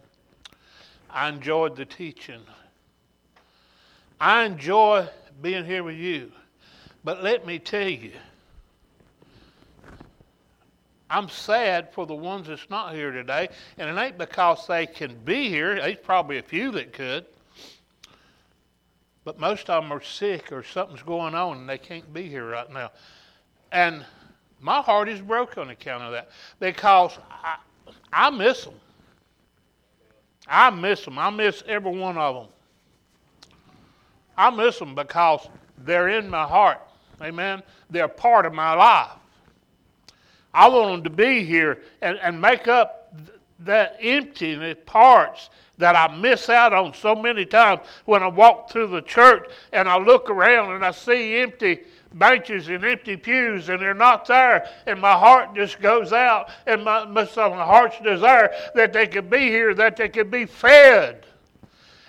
I 1.11 1.28
enjoyed 1.28 1.76
the 1.76 1.84
teaching. 1.84 2.41
I 4.19 4.45
enjoy 4.45 5.08
being 5.43 5.67
here 5.67 5.82
with 5.82 5.97
you. 5.97 6.32
But 7.04 7.23
let 7.23 7.47
me 7.47 7.58
tell 7.58 7.89
you, 7.89 8.13
I'm 11.10 11.28
sad 11.28 11.93
for 11.93 12.06
the 12.06 12.15
ones 12.15 12.47
that's 12.47 12.71
not 12.71 12.95
here 12.95 13.10
today, 13.10 13.49
and 13.76 13.91
it 13.91 14.00
ain't 14.00 14.17
because 14.17 14.67
they 14.67 14.86
can 14.86 15.17
be 15.25 15.49
here. 15.49 15.75
There's 15.75 15.97
probably 15.99 16.39
a 16.39 16.43
few 16.43 16.71
that 16.73 16.95
could. 16.95 17.26
But 19.25 19.39
most 19.39 19.69
of 19.69 19.82
them 19.82 19.93
are 19.93 20.02
sick 20.02 20.50
or 20.50 20.63
something's 20.63 21.02
going 21.02 21.34
on 21.34 21.58
and 21.58 21.69
they 21.69 21.78
can't 21.78 22.10
be 22.15 22.26
here 22.26 22.49
right 22.49 22.71
now. 22.73 22.91
And 23.71 24.04
my 24.61 24.81
heart 24.81 25.09
is 25.09 25.21
broken 25.21 25.65
on 25.65 25.71
account 25.71 26.03
of 26.03 26.13
that 26.13 26.31
because 26.59 27.19
I, 27.31 27.57
I 28.13 28.31
miss 28.31 28.65
them. 28.65 28.75
I 30.47 30.71
miss 30.71 31.05
them. 31.05 31.19
I 31.19 31.31
miss 31.31 31.63
every 31.67 31.97
one 31.97 32.19
of 32.19 32.35
them. 32.35 32.47
I 34.37 34.51
miss 34.51 34.79
them 34.79 34.95
because 34.95 35.49
they're 35.79 36.09
in 36.09 36.29
my 36.29 36.45
heart. 36.45 36.81
Amen. 37.21 37.63
They're 37.91 38.09
part 38.09 38.47
of 38.47 38.55
my 38.55 38.75
life. 38.75 39.11
I 40.53 40.69
want 40.69 41.05
them 41.05 41.05
to 41.05 41.11
be 41.11 41.45
here 41.45 41.83
and, 42.03 42.19
and 42.19 42.41
make 42.41 42.67
up 42.67 43.15
that 43.61 43.97
empty 44.01 44.75
parts 44.75 45.51
that 45.79 45.97
I 45.97 46.15
miss 46.15 46.49
out 46.49 46.73
on 46.73 46.95
so 46.95 47.15
many 47.15 47.45
times 47.45 47.81
when 48.05 48.23
I 48.23 48.29
walk 48.29 48.71
through 48.71 48.89
the 48.89 49.03
church 49.03 49.51
and 49.73 49.89
I 49.89 49.99
look 49.99 50.29
around 50.31 50.75
and 50.75 50.85
I 50.85 50.91
see 50.91 51.37
empty 51.39 51.81
benches 52.15 52.69
and 52.69 52.85
empty 52.85 53.17
pews 53.17 53.69
and 53.69 53.81
they're 53.81 53.95
not 53.95 54.27
there 54.27 54.69
and 54.87 55.01
my 55.01 55.13
heart 55.13 55.55
just 55.55 55.81
goes 55.81 56.13
out 56.13 56.51
and 56.67 56.85
my, 56.85 57.05
my, 57.05 57.25
my 57.37 57.65
heart's 57.65 58.01
desire 58.01 58.53
that 58.75 58.93
they 58.93 59.07
could 59.07 59.31
be 59.31 59.49
here 59.49 59.75
that 59.75 59.97
they 59.97 60.09
could 60.09 60.31
be 60.31 60.45
fed 60.45 61.25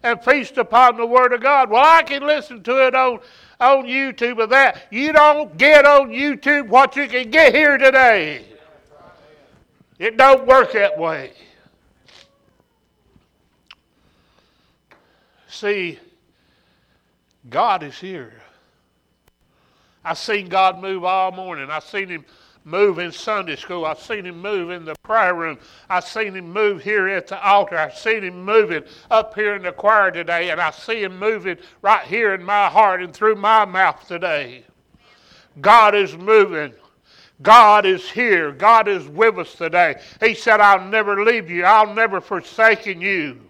and 0.03 0.23
feast 0.23 0.57
upon 0.57 0.97
the 0.97 1.05
word 1.05 1.33
of 1.33 1.41
god. 1.41 1.69
Well 1.69 1.83
i 1.85 2.01
can 2.01 2.25
listen 2.25 2.63
to 2.63 2.87
it 2.87 2.95
on 2.95 3.19
on 3.59 3.85
youtube 3.85 4.41
of 4.41 4.49
that. 4.49 4.87
You 4.89 5.13
don't 5.13 5.55
get 5.57 5.85
on 5.85 6.09
youtube 6.09 6.67
what 6.67 6.95
you 6.95 7.07
can 7.07 7.29
get 7.29 7.53
here 7.53 7.77
today. 7.77 8.45
It 9.99 10.17
don't 10.17 10.47
work 10.47 10.73
that 10.73 10.97
way. 10.97 11.33
See 15.47 15.99
god 17.49 17.83
is 17.83 17.99
here 17.99 18.40
I've 20.03 20.17
seen 20.17 20.49
God 20.49 20.79
move 20.81 21.03
all 21.03 21.31
morning. 21.31 21.69
I've 21.69 21.83
seen 21.83 22.09
Him 22.09 22.25
move 22.63 22.99
in 22.99 23.11
Sunday 23.11 23.55
school. 23.55 23.85
I've 23.85 23.99
seen 23.99 24.25
Him 24.25 24.41
move 24.41 24.71
in 24.71 24.85
the 24.85 24.95
prayer 25.03 25.33
room. 25.33 25.59
I've 25.89 26.05
seen 26.05 26.35
Him 26.35 26.51
move 26.51 26.81
here 26.81 27.07
at 27.07 27.27
the 27.27 27.43
altar. 27.43 27.77
I've 27.77 27.97
seen 27.97 28.23
Him 28.23 28.43
moving 28.43 28.83
up 29.09 29.35
here 29.35 29.55
in 29.55 29.63
the 29.63 29.71
choir 29.71 30.11
today. 30.11 30.49
And 30.49 30.59
I 30.59 30.71
see 30.71 31.03
Him 31.03 31.17
moving 31.17 31.57
right 31.81 32.05
here 32.05 32.33
in 32.33 32.43
my 32.43 32.67
heart 32.67 33.01
and 33.01 33.13
through 33.13 33.35
my 33.35 33.65
mouth 33.65 34.07
today. 34.07 34.65
God 35.59 35.95
is 35.95 36.15
moving. 36.17 36.73
God 37.41 37.85
is 37.85 38.09
here. 38.09 38.51
God 38.51 38.87
is 38.87 39.07
with 39.07 39.37
us 39.39 39.53
today. 39.55 39.99
He 40.19 40.33
said, 40.33 40.61
I'll 40.61 40.87
never 40.87 41.23
leave 41.23 41.49
you. 41.49 41.63
I'll 41.63 41.93
never 41.93 42.21
forsaken 42.21 43.01
you. 43.01 43.41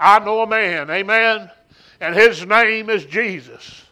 I 0.00 0.18
know 0.18 0.40
a 0.40 0.46
man, 0.46 0.88
amen, 0.90 1.50
and 2.00 2.14
his 2.14 2.46
name 2.46 2.88
is 2.88 3.04
Jesus. 3.04 3.84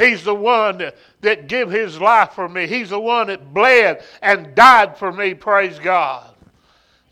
He's 0.00 0.24
the 0.24 0.34
one 0.34 0.78
that, 0.78 0.96
that 1.20 1.46
gave 1.46 1.70
his 1.70 2.00
life 2.00 2.32
for 2.32 2.48
me. 2.48 2.66
He's 2.66 2.88
the 2.88 2.98
one 2.98 3.26
that 3.26 3.52
bled 3.52 4.02
and 4.22 4.54
died 4.54 4.96
for 4.96 5.12
me, 5.12 5.34
praise 5.34 5.78
God. 5.78 6.34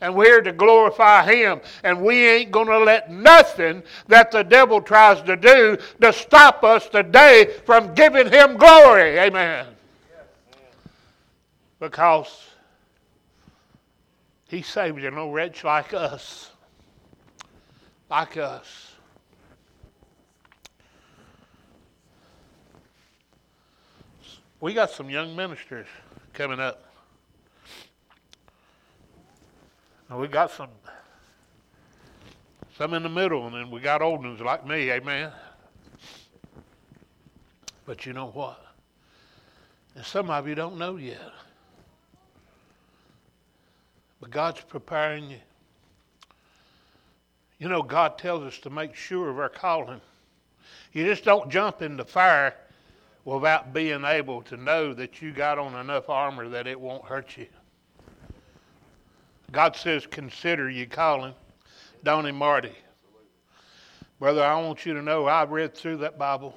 And 0.01 0.15
we're 0.15 0.25
here 0.25 0.41
to 0.41 0.53
glorify 0.53 1.31
him. 1.31 1.61
And 1.83 2.01
we 2.01 2.27
ain't 2.27 2.51
going 2.51 2.65
to 2.65 2.79
let 2.79 3.11
nothing 3.11 3.83
that 4.07 4.31
the 4.31 4.41
devil 4.41 4.81
tries 4.81 5.21
to 5.23 5.35
do 5.35 5.77
to 6.01 6.11
stop 6.11 6.63
us 6.63 6.89
today 6.89 7.53
from 7.63 7.93
giving 7.93 8.27
him 8.27 8.57
glory. 8.57 9.19
Amen. 9.19 9.67
Because 11.79 12.47
he 14.47 14.63
saved 14.63 14.99
you, 14.99 15.11
no 15.11 15.29
wretch 15.29 15.63
like 15.63 15.93
us. 15.93 16.49
Like 18.09 18.35
us. 18.37 18.88
We 24.61 24.73
got 24.73 24.91
some 24.91 25.09
young 25.09 25.35
ministers 25.35 25.87
coming 26.33 26.59
up. 26.59 26.83
And 30.09 30.19
we 30.19 30.27
got 30.27 30.51
some 30.51 30.69
some 32.77 32.93
in 32.93 33.03
the 33.03 33.09
middle, 33.09 33.45
and 33.45 33.53
then 33.53 33.71
we 33.71 33.81
got 33.81 34.01
old 34.01 34.23
ones 34.23 34.39
like 34.39 34.65
me, 34.65 34.89
amen. 34.89 35.33
But 37.85 38.05
you 38.05 38.13
know 38.13 38.27
what? 38.27 38.65
And 39.95 40.05
some 40.05 40.29
of 40.29 40.47
you 40.47 40.55
don't 40.55 40.77
know 40.77 40.95
yet. 40.95 41.19
But 44.21 44.31
God's 44.31 44.61
preparing 44.61 45.31
you. 45.31 45.39
You 47.57 47.67
know, 47.67 47.83
God 47.83 48.17
tells 48.17 48.43
us 48.43 48.57
to 48.59 48.69
make 48.69 48.95
sure 48.95 49.29
of 49.29 49.39
our 49.39 49.49
calling. 49.49 49.99
You 50.93 51.03
just 51.03 51.25
don't 51.25 51.49
jump 51.49 51.81
in 51.81 51.97
the 51.97 52.05
fire 52.05 52.55
without 53.25 53.73
being 53.73 54.03
able 54.05 54.41
to 54.43 54.57
know 54.57 54.93
that 54.93 55.21
you 55.21 55.31
got 55.31 55.59
on 55.59 55.75
enough 55.75 56.09
armor 56.09 56.47
that 56.49 56.67
it 56.67 56.79
won't 56.79 57.05
hurt 57.05 57.37
you. 57.37 57.47
God 59.51 59.75
says, 59.75 60.05
consider 60.05 60.69
you 60.69 60.87
calling. 60.87 61.33
Donnie 62.03 62.31
Marty. 62.31 62.73
Brother, 64.19 64.43
I 64.43 64.61
want 64.61 64.85
you 64.85 64.93
to 64.93 65.01
know 65.01 65.25
I 65.25 65.43
read 65.45 65.75
through 65.75 65.97
that 65.97 66.17
Bible. 66.17 66.55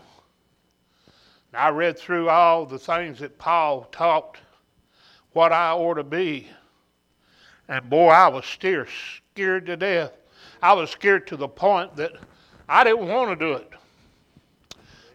I 1.55 1.68
read 1.68 1.98
through 1.98 2.29
all 2.29 2.64
the 2.64 2.79
things 2.79 3.18
that 3.20 3.38
Paul 3.38 3.85
taught 3.92 4.38
what 5.33 5.53
I 5.53 5.72
ought 5.72 5.94
to 5.94 6.05
be. 6.05 6.48
And 7.68 7.88
boy, 7.88 8.09
I 8.09 8.29
was 8.29 8.46
still 8.46 8.85
scared 9.33 9.66
to 9.66 9.77
death. 9.77 10.12
I 10.62 10.72
was 10.72 10.90
scared 10.90 11.27
to 11.29 11.37
the 11.37 11.48
point 11.48 11.96
that 11.96 12.12
I 12.68 12.85
didn't 12.85 13.09
want 13.09 13.38
to 13.38 13.46
do 13.46 13.53
it 13.55 13.72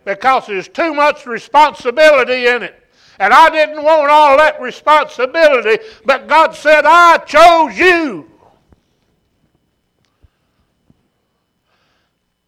because 0.08 0.48
there's 0.48 0.70
too 0.70 0.94
much 0.94 1.26
responsibility 1.26 2.48
in 2.48 2.64
it. 2.64 2.82
And 3.20 3.34
I 3.34 3.50
didn't 3.50 3.84
want 3.84 4.10
all 4.10 4.38
that 4.38 4.62
responsibility, 4.62 5.84
but 6.06 6.30
God 6.30 6.56
said, 6.56 6.86
I 6.86 7.18
chose 7.18 7.78
you. 7.78 8.32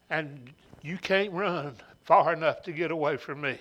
And 0.09 0.51
you 0.81 0.97
can't 0.97 1.33
run 1.33 1.75
far 2.05 2.31
enough 2.31 2.63
to 2.63 2.71
get 2.71 2.91
away 2.91 3.17
from 3.17 3.41
me. 3.41 3.57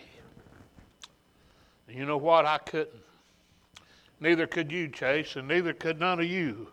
And 1.88 1.98
you 1.98 2.06
know 2.06 2.18
what? 2.18 2.46
I 2.46 2.58
couldn't. 2.58 3.02
Neither 4.20 4.46
could 4.46 4.70
you, 4.70 4.86
Chase, 4.86 5.34
and 5.34 5.48
neither 5.48 5.72
could 5.72 5.98
none 5.98 6.20
of 6.20 6.26
you 6.26 6.68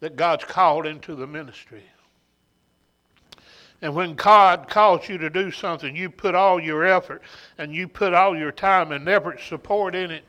that 0.00 0.16
God's 0.16 0.44
called 0.46 0.86
into 0.86 1.14
the 1.14 1.26
ministry. 1.26 1.82
And 3.82 3.94
when 3.94 4.14
God 4.14 4.68
calls 4.68 5.08
you 5.08 5.16
to 5.18 5.30
do 5.30 5.50
something, 5.50 5.96
you 5.96 6.10
put 6.10 6.34
all 6.34 6.60
your 6.60 6.84
effort 6.84 7.22
and 7.56 7.74
you 7.74 7.88
put 7.88 8.12
all 8.12 8.36
your 8.36 8.52
time 8.52 8.92
and 8.92 9.08
effort 9.08 9.40
support 9.40 9.94
in 9.94 10.10
it 10.10 10.24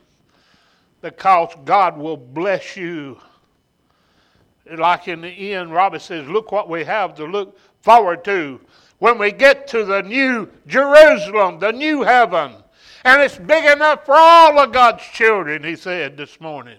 because 1.02 1.54
God 1.66 1.98
will 1.98 2.18
bless 2.18 2.78
you. 2.78 3.20
Like 4.78 5.08
in 5.08 5.22
the 5.22 5.54
end, 5.54 5.74
Robert 5.74 6.02
says, 6.02 6.28
Look 6.28 6.52
what 6.52 6.70
we 6.70 6.86
have 6.86 7.16
to 7.16 7.26
look 7.26 7.58
forward 7.82 8.24
to 8.26 8.62
when 9.00 9.18
we 9.18 9.32
get 9.32 9.68
to 9.68 9.84
the 9.84 10.04
new 10.04 10.48
Jerusalem, 10.68 11.60
the 11.60 11.72
new 11.72 12.04
heaven. 12.04 12.54
And 13.04 13.22
it's 13.22 13.38
big 13.38 13.66
enough 13.66 14.06
for 14.06 14.16
all 14.16 14.60
of 14.60 14.72
God's 14.72 15.04
children, 15.04 15.64
he 15.64 15.76
said 15.76 16.16
this 16.16 16.40
morning. 16.40 16.78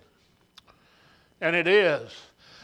And 1.40 1.56
it 1.56 1.66
is 1.66 2.12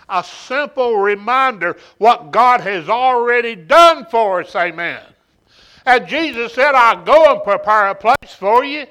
a 0.09 0.25
simple 0.25 0.97
reminder 0.97 1.77
what 1.99 2.31
God 2.31 2.61
has 2.63 2.89
already 2.89 3.55
done 3.55 4.07
for 4.11 4.41
us. 4.41 4.55
Amen. 4.57 5.03
And 5.85 6.07
Jesus 6.07 6.53
said, 6.55 6.75
I'll 6.75 7.05
go 7.05 7.33
and 7.33 7.43
prepare 7.43 7.89
a 7.89 7.95
place 7.95 8.35
for 8.35 8.65
you, 8.65 8.87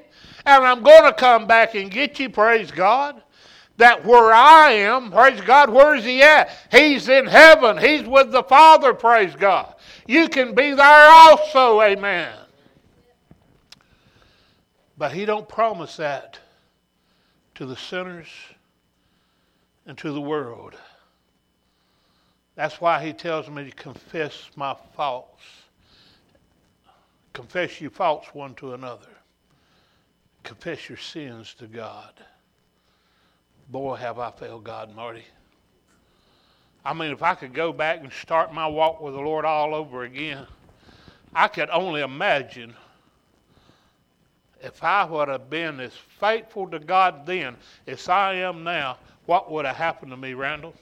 and 0.45 0.63
I'm 0.63 0.81
going 0.81 1.03
to 1.03 1.13
come 1.13 1.45
back 1.45 1.75
and 1.75 1.91
get 1.91 2.19
you, 2.19 2.29
praise 2.29 2.71
God. 2.71 3.21
That 3.77 4.03
where 4.03 4.33
I 4.33 4.71
am, 4.71 5.11
praise 5.11 5.39
God, 5.41 5.69
where 5.69 5.93
is 5.93 6.03
He 6.03 6.23
at? 6.23 6.49
He's 6.71 7.07
in 7.09 7.27
heaven. 7.27 7.77
He's 7.77 8.07
with 8.07 8.31
the 8.31 8.41
Father, 8.41 8.95
praise 8.95 9.35
God. 9.35 9.75
You 10.07 10.27
can 10.27 10.55
be 10.55 10.73
there 10.73 11.09
also, 11.11 11.79
amen. 11.81 12.33
But 14.97 15.11
He 15.11 15.25
don't 15.25 15.47
promise 15.47 15.97
that 15.97 16.39
to 17.53 17.67
the 17.67 17.75
sinners 17.75 18.29
and 19.85 19.95
to 19.99 20.11
the 20.11 20.21
world. 20.21 20.75
That's 22.57 22.81
why 22.81 23.05
he 23.05 23.13
tells 23.13 23.47
me 23.51 23.65
to 23.65 23.71
confess 23.71 24.49
my 24.55 24.75
faults. 24.95 25.43
Confess 27.31 27.79
your 27.79 27.91
faults 27.91 28.33
one 28.33 28.55
to 28.55 28.73
another. 28.73 29.11
Confess 30.41 30.89
your 30.89 30.97
sins 30.97 31.53
to 31.59 31.67
God. 31.67 32.13
Boy, 33.69 33.97
have 33.97 34.17
I 34.17 34.31
failed 34.31 34.63
God, 34.63 34.95
Marty. 34.95 35.23
I 36.83 36.95
mean, 36.95 37.11
if 37.11 37.21
I 37.21 37.35
could 37.35 37.53
go 37.53 37.71
back 37.71 37.99
and 37.99 38.11
start 38.11 38.51
my 38.51 38.65
walk 38.65 39.01
with 39.01 39.13
the 39.13 39.21
Lord 39.21 39.45
all 39.45 39.75
over 39.75 40.03
again, 40.03 40.47
I 41.35 41.49
could 41.49 41.69
only 41.69 42.01
imagine 42.01 42.73
if 44.63 44.83
I 44.83 45.05
would 45.05 45.27
have 45.27 45.47
been 45.47 45.79
as 45.79 45.93
faithful 46.19 46.67
to 46.69 46.79
God 46.79 47.27
then 47.27 47.55
as 47.85 48.09
I 48.09 48.33
am 48.35 48.63
now, 48.63 48.97
what 49.27 49.51
would 49.51 49.65
have 49.65 49.75
happened 49.75 50.09
to 50.09 50.17
me, 50.17 50.33
Randall? 50.33 50.73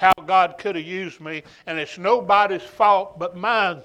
How 0.00 0.14
God 0.24 0.56
could 0.56 0.76
have 0.76 0.84
used 0.84 1.20
me, 1.20 1.42
and 1.66 1.78
it's 1.78 1.98
nobody's 1.98 2.62
fault 2.62 3.18
but 3.18 3.36
mine. 3.36 3.82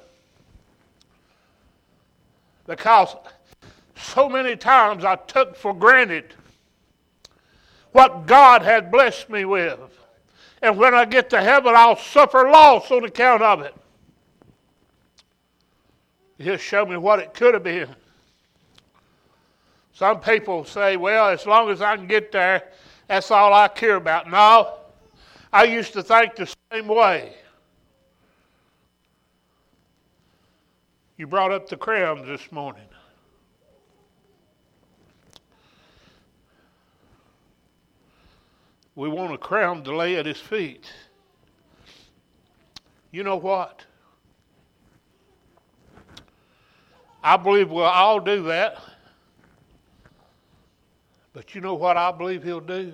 Because 2.65 3.17
so 3.97 4.30
many 4.30 4.56
times 4.56 5.04
I 5.04 5.17
took 5.17 5.58
for 5.58 5.73
granted 5.73 6.34
what 7.91 8.28
God 8.28 8.62
had 8.62 8.91
blessed 8.91 9.30
me 9.30 9.43
with. 9.43 9.78
And 10.62 10.78
when 10.78 10.95
I 10.95 11.04
get 11.04 11.30
to 11.32 11.41
heaven, 11.41 11.73
I'll 11.75 11.97
suffer 11.97 12.49
loss 12.49 12.89
on 12.91 13.04
account 13.04 13.41
of 13.41 13.60
it. 13.60 13.75
He'll 16.38 16.56
show 16.56 16.86
me 16.86 16.95
what 16.95 17.19
it 17.19 17.34
could 17.34 17.54
have 17.54 17.63
been. 17.63 17.89
Some 19.91 20.21
people 20.21 20.63
say, 20.63 20.95
well, 20.95 21.28
as 21.28 21.45
long 21.45 21.69
as 21.69 21.82
I 21.82 21.97
can 21.97 22.08
get 22.08 22.32
there, 22.32 22.63
that's 23.10 23.32
all 23.32 23.54
I 23.54 23.67
care 23.67 23.97
about. 23.97 24.32
No, 24.32 24.75
I 25.56 25.63
used 25.63 25.94
to 25.94 26.04
think 26.04 26.36
the 26.36 26.54
same 26.70 26.89
way. 26.89 27.34
You 31.15 31.28
brought 31.28 31.54
up 31.54 31.70
the 31.70 31.78
crowns 31.78 32.28
this 32.28 32.52
morning. 32.52 32.89
We 38.96 39.08
want 39.08 39.34
a 39.34 39.38
crown 39.38 39.82
to 39.86 39.96
lay 39.96 40.18
at 40.18 40.26
his 40.26 40.41
feet. 40.41 40.91
You 43.12 43.24
know 43.24 43.38
what? 43.38 43.86
I 47.24 47.38
believe 47.38 47.72
we'll 47.72 47.86
all 47.86 48.20
do 48.20 48.44
that. 48.44 48.82
But 51.32 51.56
you 51.56 51.62
know 51.62 51.76
what 51.76 51.96
I 51.96 52.12
believe 52.12 52.44
he'll 52.44 52.60
do? 52.60 52.94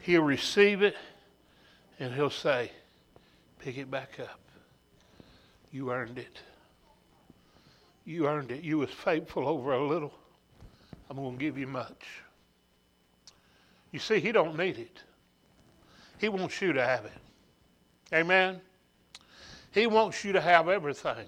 He'll 0.00 0.22
receive 0.22 0.82
it 0.82 0.96
and 1.98 2.14
he'll 2.14 2.30
say, 2.30 2.70
Pick 3.58 3.76
it 3.76 3.90
back 3.90 4.18
up. 4.18 4.40
You 5.70 5.92
earned 5.92 6.18
it. 6.18 6.40
You 8.06 8.26
earned 8.26 8.50
it. 8.50 8.62
You 8.64 8.78
was 8.78 8.90
faithful 8.90 9.46
over 9.46 9.74
a 9.74 9.86
little. 9.86 10.12
I'm 11.08 11.16
going 11.16 11.36
to 11.36 11.38
give 11.38 11.58
you 11.58 11.66
much. 11.66 12.06
You 13.92 13.98
see, 13.98 14.18
he 14.20 14.32
don't 14.32 14.56
need 14.56 14.78
it. 14.78 15.02
He 16.18 16.28
wants 16.28 16.60
you 16.62 16.72
to 16.72 16.84
have 16.84 17.04
it. 17.04 17.12
Amen. 18.14 18.60
He 19.72 19.86
wants 19.86 20.24
you 20.24 20.32
to 20.32 20.40
have 20.40 20.68
everything. 20.68 21.26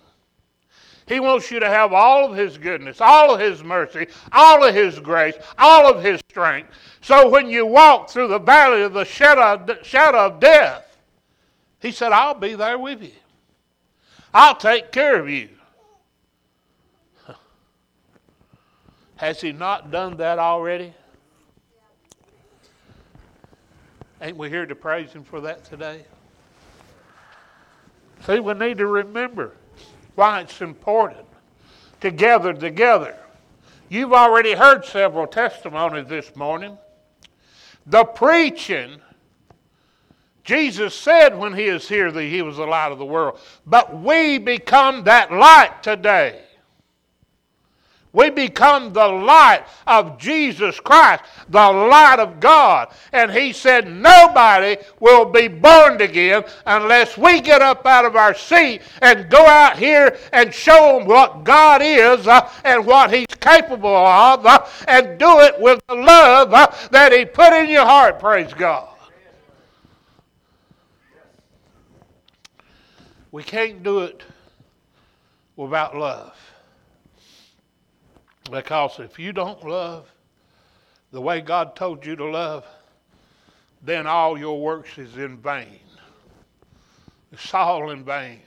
He 1.07 1.21
wants 1.21 1.51
you 1.51 1.61
to 1.61 1.69
have 1.69 1.93
all 1.93 2.31
of 2.31 2.37
His 2.37 2.59
goodness, 2.59 3.01
all 3.01 3.35
of 3.35 3.41
His 3.41 3.65
mercy, 3.65 4.07
all 4.31 4.65
of 4.65 4.75
His 4.75 4.99
grace, 5.01 5.35
all 5.59 5.93
of 5.93 6.03
His 6.03 6.21
strength. 6.31 6.71
So 7.01 7.29
when 7.29 7.49
you 7.49 7.67
walk 7.67 8.11
through 8.11 8.29
the 8.29 8.38
valley 8.38 8.83
of 8.83 8.93
the 8.93 9.05
shadow, 9.05 10.27
of 10.27 10.41
death, 10.41 10.97
He 11.81 11.91
said, 11.91 12.12
I'll 12.12 12.35
be 12.35 12.55
there 12.55 12.79
with 12.79 13.03
you. 13.03 13.12
I'll 14.33 14.57
take 14.57 14.93
care 14.93 15.19
of 15.19 15.29
you. 15.29 15.49
Has 19.17 19.41
He 19.41 19.53
not 19.53 19.91
done 19.91 20.17
that 20.19 20.38
already? 20.38 20.95
Ain't 24.21 24.37
we 24.37 24.49
here 24.49 24.67
to 24.67 24.77
praise 24.77 25.12
Him 25.12 25.25
for 25.25 25.41
that 25.41 25.65
today? 25.65 26.05
See, 28.25 28.38
we 28.38 28.55
need 28.55 28.79
to 28.79 28.87
remember 28.87 29.57
why 30.23 30.41
it's 30.41 30.61
important 30.61 31.27
to 32.01 32.09
gather 32.13 32.53
together. 32.53 33.17
You've 33.89 34.13
already 34.13 34.53
heard 34.53 34.85
several 34.85 35.27
testimonies 35.27 36.07
this 36.07 36.37
morning. 36.37 36.79
The 37.87 38.05
preaching, 38.05 39.01
Jesus 40.45 40.95
said 40.95 41.37
when 41.37 41.55
he 41.55 41.65
is 41.65 41.89
here 41.89 42.13
that 42.13 42.23
he 42.23 42.41
was 42.41 42.59
the 42.59 42.67
light 42.67 42.93
of 42.93 42.99
the 42.99 43.05
world, 43.05 43.41
but 43.67 44.01
we 44.01 44.39
become 44.39 45.03
that 45.03 45.33
light 45.33 45.83
today. 45.83 46.45
We 48.14 48.29
become 48.29 48.92
the 48.92 49.07
light 49.07 49.64
of 49.87 50.18
Jesus 50.18 50.79
Christ, 50.79 51.25
the 51.48 51.70
light 51.70 52.18
of 52.18 52.40
God. 52.40 52.92
And 53.12 53.31
he 53.31 53.55
said, 53.55 53.90
Nobody 53.90 54.77
will 55.01 55.25
be 55.25 55.48
born 55.48 56.01
again 56.01 56.44
unless 56.66 57.16
we 57.16 57.40
get 57.40 57.62
up 57.62 57.87
out 57.87 58.05
of 58.05 58.14
our 58.14 58.35
seat 58.35 58.83
and 59.01 59.31
go 59.31 59.46
out 59.46 59.79
here 59.79 60.18
and 60.33 60.53
show 60.53 60.98
them 60.98 61.09
what 61.09 61.44
God 61.44 61.81
is 61.83 62.27
uh, 62.27 62.51
and 62.64 62.85
what 62.85 63.12
he's 63.12 63.27
capable 63.40 63.96
of 63.96 64.44
uh, 64.44 64.66
and 64.87 65.18
do 65.18 65.40
it 65.40 65.59
with 65.59 65.81
the 65.88 65.94
love 65.94 66.53
uh, 66.53 66.70
that 66.90 67.12
he 67.12 67.25
put 67.25 67.55
in 67.55 67.70
your 67.70 67.87
heart. 67.87 68.18
Praise 68.18 68.53
God. 68.53 68.90
We 73.31 73.42
can't 73.42 73.83
do 73.83 74.01
it 74.01 74.22
without 75.57 75.96
love. 75.96 76.37
Because 78.51 78.99
if 78.99 79.19
you 79.19 79.33
don't 79.33 79.67
love 79.67 80.11
the 81.13 81.21
way 81.21 81.41
God 81.41 81.77
told 81.77 82.05
you 82.05 82.17
to 82.17 82.25
love, 82.25 82.67
then 83.83 84.07
all 84.07 84.39
your 84.39 84.61
works 84.61 84.99
is 84.99 85.17
in 85.17 85.37
vain. 85.37 85.81
It's 87.33 87.53
all 87.55 87.91
in 87.91 88.05
vain. 88.05 88.41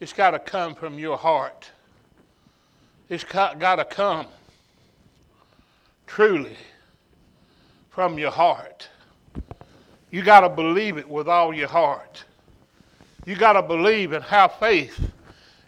It's 0.00 0.12
got 0.12 0.32
to 0.32 0.38
come 0.38 0.74
from 0.74 0.98
your 0.98 1.16
heart. 1.16 1.70
It's 3.08 3.24
got, 3.24 3.60
to 3.60 3.84
come 3.84 4.26
truly 6.06 6.56
from 7.90 8.18
your 8.18 8.30
heart. 8.30 8.88
You 10.10 10.22
got 10.22 10.40
to 10.40 10.48
believe 10.48 10.96
it 10.98 11.08
with 11.08 11.28
all 11.28 11.54
your 11.54 11.68
heart. 11.68 12.24
You 13.24 13.36
got 13.36 13.52
to 13.52 13.62
believe 13.62 14.12
and 14.12 14.24
have 14.24 14.54
faith 14.58 14.98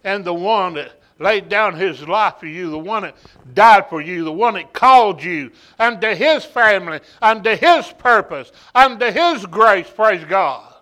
in 0.05 0.23
the 0.23 0.35
one 0.35 0.75
that 0.75 1.01
laid 1.19 1.49
down 1.49 1.75
his 1.75 2.07
life 2.07 2.35
for 2.41 2.47
you, 2.47 2.71
the 2.71 2.79
one 2.79 3.03
that 3.03 3.17
died 3.55 3.89
for 3.89 4.01
you, 4.01 4.25
the 4.25 4.33
one 4.33 4.55
that 4.55 4.73
called 4.73 5.23
you 5.23 5.51
unto 5.79 6.15
his 6.15 6.45
family, 6.45 7.01
unto 7.23 7.57
his 7.57 7.93
purpose, 7.99 8.51
unto 8.75 9.11
his 9.11 9.47
grace, 9.47 9.89
praise 9.89 10.25
God. 10.25 10.75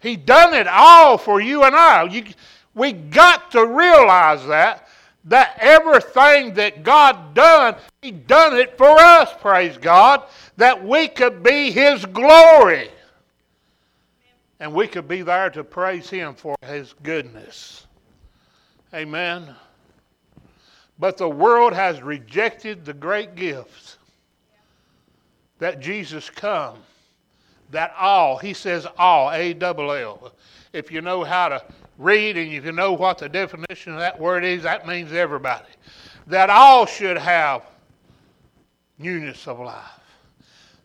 He 0.00 0.16
done 0.16 0.54
it 0.54 0.66
all 0.66 1.18
for 1.18 1.40
you 1.40 1.64
and 1.64 1.76
I. 1.76 2.04
You, 2.04 2.24
we 2.74 2.92
got 2.92 3.50
to 3.50 3.66
realize 3.66 4.46
that 4.46 4.88
that 5.24 5.56
everything 5.60 6.54
that 6.54 6.82
God 6.82 7.34
done, 7.34 7.76
He 8.00 8.10
done 8.10 8.56
it 8.56 8.76
for 8.78 8.98
us, 8.98 9.30
praise 9.40 9.76
God, 9.76 10.22
that 10.56 10.84
we 10.84 11.08
could 11.08 11.42
be 11.42 11.70
His 11.70 12.04
glory. 12.06 12.90
And 14.58 14.74
we 14.74 14.86
could 14.86 15.08
be 15.08 15.22
there 15.22 15.50
to 15.50 15.64
praise 15.64 16.08
Him 16.08 16.34
for 16.34 16.56
His 16.66 16.94
goodness. 17.02 17.86
Amen. 18.92 19.54
But 20.98 21.16
the 21.16 21.28
world 21.28 21.72
has 21.72 22.02
rejected 22.02 22.84
the 22.84 22.92
great 22.92 23.34
gifts 23.34 23.98
that 25.58 25.80
Jesus 25.80 26.28
come. 26.28 26.78
That 27.70 27.94
all, 27.98 28.36
he 28.36 28.52
says 28.52 28.86
all, 28.98 29.30
A 29.30 29.52
double 29.52 29.92
L. 29.92 30.32
If 30.72 30.90
you 30.90 31.00
know 31.00 31.22
how 31.22 31.48
to 31.48 31.62
read 31.98 32.36
and 32.36 32.52
if 32.52 32.64
you 32.64 32.72
know 32.72 32.92
what 32.92 33.18
the 33.18 33.28
definition 33.28 33.92
of 33.92 34.00
that 34.00 34.18
word 34.18 34.44
is, 34.44 34.64
that 34.64 34.86
means 34.86 35.12
everybody. 35.12 35.68
That 36.26 36.50
all 36.50 36.86
should 36.86 37.16
have 37.16 37.62
newness 38.98 39.46
of 39.46 39.60
life. 39.60 39.84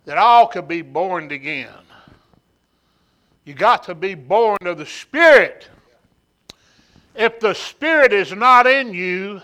That 0.05 0.17
all 0.17 0.47
could 0.47 0.67
be 0.67 0.81
born 0.81 1.31
again. 1.31 1.69
You 3.45 3.53
got 3.53 3.83
to 3.83 3.95
be 3.95 4.13
born 4.15 4.57
of 4.61 4.77
the 4.77 4.85
Spirit. 4.85 5.67
If 7.15 7.39
the 7.39 7.53
Spirit 7.53 8.11
is 8.11 8.33
not 8.33 8.67
in 8.67 8.93
you, 8.93 9.41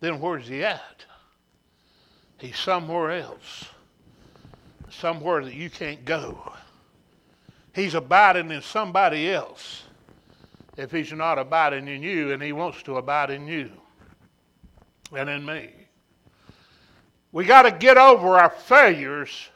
then 0.00 0.20
where's 0.20 0.46
he 0.46 0.62
at? 0.62 1.04
He's 2.38 2.58
somewhere 2.58 3.12
else, 3.12 3.64
somewhere 4.90 5.44
that 5.44 5.54
you 5.54 5.70
can't 5.70 6.04
go. 6.04 6.52
He's 7.74 7.94
abiding 7.94 8.50
in 8.50 8.62
somebody 8.62 9.30
else 9.30 9.82
if 10.76 10.90
he's 10.90 11.12
not 11.12 11.38
abiding 11.38 11.88
in 11.88 12.02
you, 12.02 12.32
and 12.32 12.42
he 12.42 12.52
wants 12.52 12.82
to 12.84 12.96
abide 12.96 13.30
in 13.30 13.48
you 13.48 13.70
and 15.16 15.28
in 15.28 15.44
me. 15.44 15.70
We 17.32 17.44
got 17.44 17.62
to 17.62 17.70
get 17.70 17.96
over 17.96 18.38
our 18.38 18.50
failures 18.50 19.48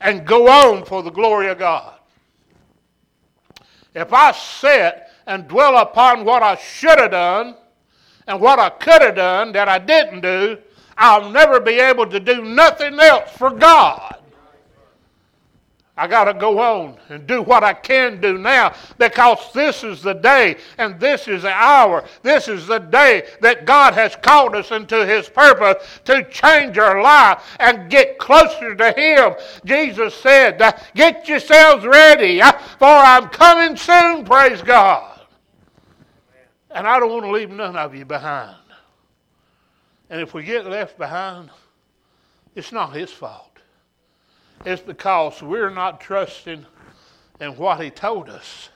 and 0.00 0.26
go 0.26 0.48
on 0.48 0.84
for 0.84 1.02
the 1.02 1.10
glory 1.10 1.48
of 1.48 1.58
God. 1.58 1.98
If 3.94 4.12
I 4.12 4.32
sit 4.32 5.02
and 5.26 5.46
dwell 5.48 5.76
upon 5.78 6.24
what 6.24 6.42
I 6.42 6.56
should 6.56 6.98
have 6.98 7.10
done 7.10 7.56
and 8.26 8.40
what 8.40 8.58
I 8.58 8.70
could 8.70 9.02
have 9.02 9.16
done 9.16 9.52
that 9.52 9.68
I 9.68 9.78
didn't 9.78 10.20
do, 10.20 10.58
I'll 10.96 11.30
never 11.30 11.60
be 11.60 11.78
able 11.78 12.06
to 12.06 12.20
do 12.20 12.42
nothing 12.42 12.98
else 12.98 13.30
for 13.32 13.50
God. 13.50 14.21
I 15.94 16.06
got 16.06 16.24
to 16.24 16.32
go 16.32 16.58
on 16.58 16.96
and 17.10 17.26
do 17.26 17.42
what 17.42 17.62
I 17.62 17.74
can 17.74 18.18
do 18.18 18.38
now 18.38 18.74
because 18.96 19.52
this 19.52 19.84
is 19.84 20.00
the 20.00 20.14
day 20.14 20.56
and 20.78 20.98
this 20.98 21.28
is 21.28 21.42
the 21.42 21.52
hour. 21.52 22.04
This 22.22 22.48
is 22.48 22.66
the 22.66 22.78
day 22.78 23.28
that 23.42 23.66
God 23.66 23.92
has 23.92 24.16
called 24.16 24.54
us 24.54 24.70
into 24.70 25.04
His 25.04 25.28
purpose 25.28 26.00
to 26.06 26.26
change 26.30 26.78
our 26.78 27.02
life 27.02 27.44
and 27.60 27.90
get 27.90 28.18
closer 28.18 28.74
to 28.74 28.92
Him. 28.92 29.34
Jesus 29.66 30.14
said, 30.14 30.58
Get 30.94 31.28
yourselves 31.28 31.84
ready, 31.84 32.40
uh, 32.40 32.52
for 32.52 32.86
I'm 32.86 33.28
coming 33.28 33.76
soon, 33.76 34.24
praise 34.24 34.62
God. 34.62 35.20
And 36.70 36.86
I 36.86 36.98
don't 36.98 37.12
want 37.12 37.26
to 37.26 37.30
leave 37.30 37.50
none 37.50 37.76
of 37.76 37.94
you 37.94 38.06
behind. 38.06 38.56
And 40.08 40.22
if 40.22 40.32
we 40.32 40.42
get 40.42 40.64
left 40.64 40.96
behind, 40.96 41.50
it's 42.54 42.72
not 42.72 42.96
His 42.96 43.10
fault. 43.10 43.51
It's 44.64 44.82
because 44.82 45.42
we're 45.42 45.70
not 45.70 46.00
trusting 46.00 46.64
in 47.40 47.56
what 47.56 47.82
He 47.82 47.90
told 47.90 48.28
us, 48.28 48.68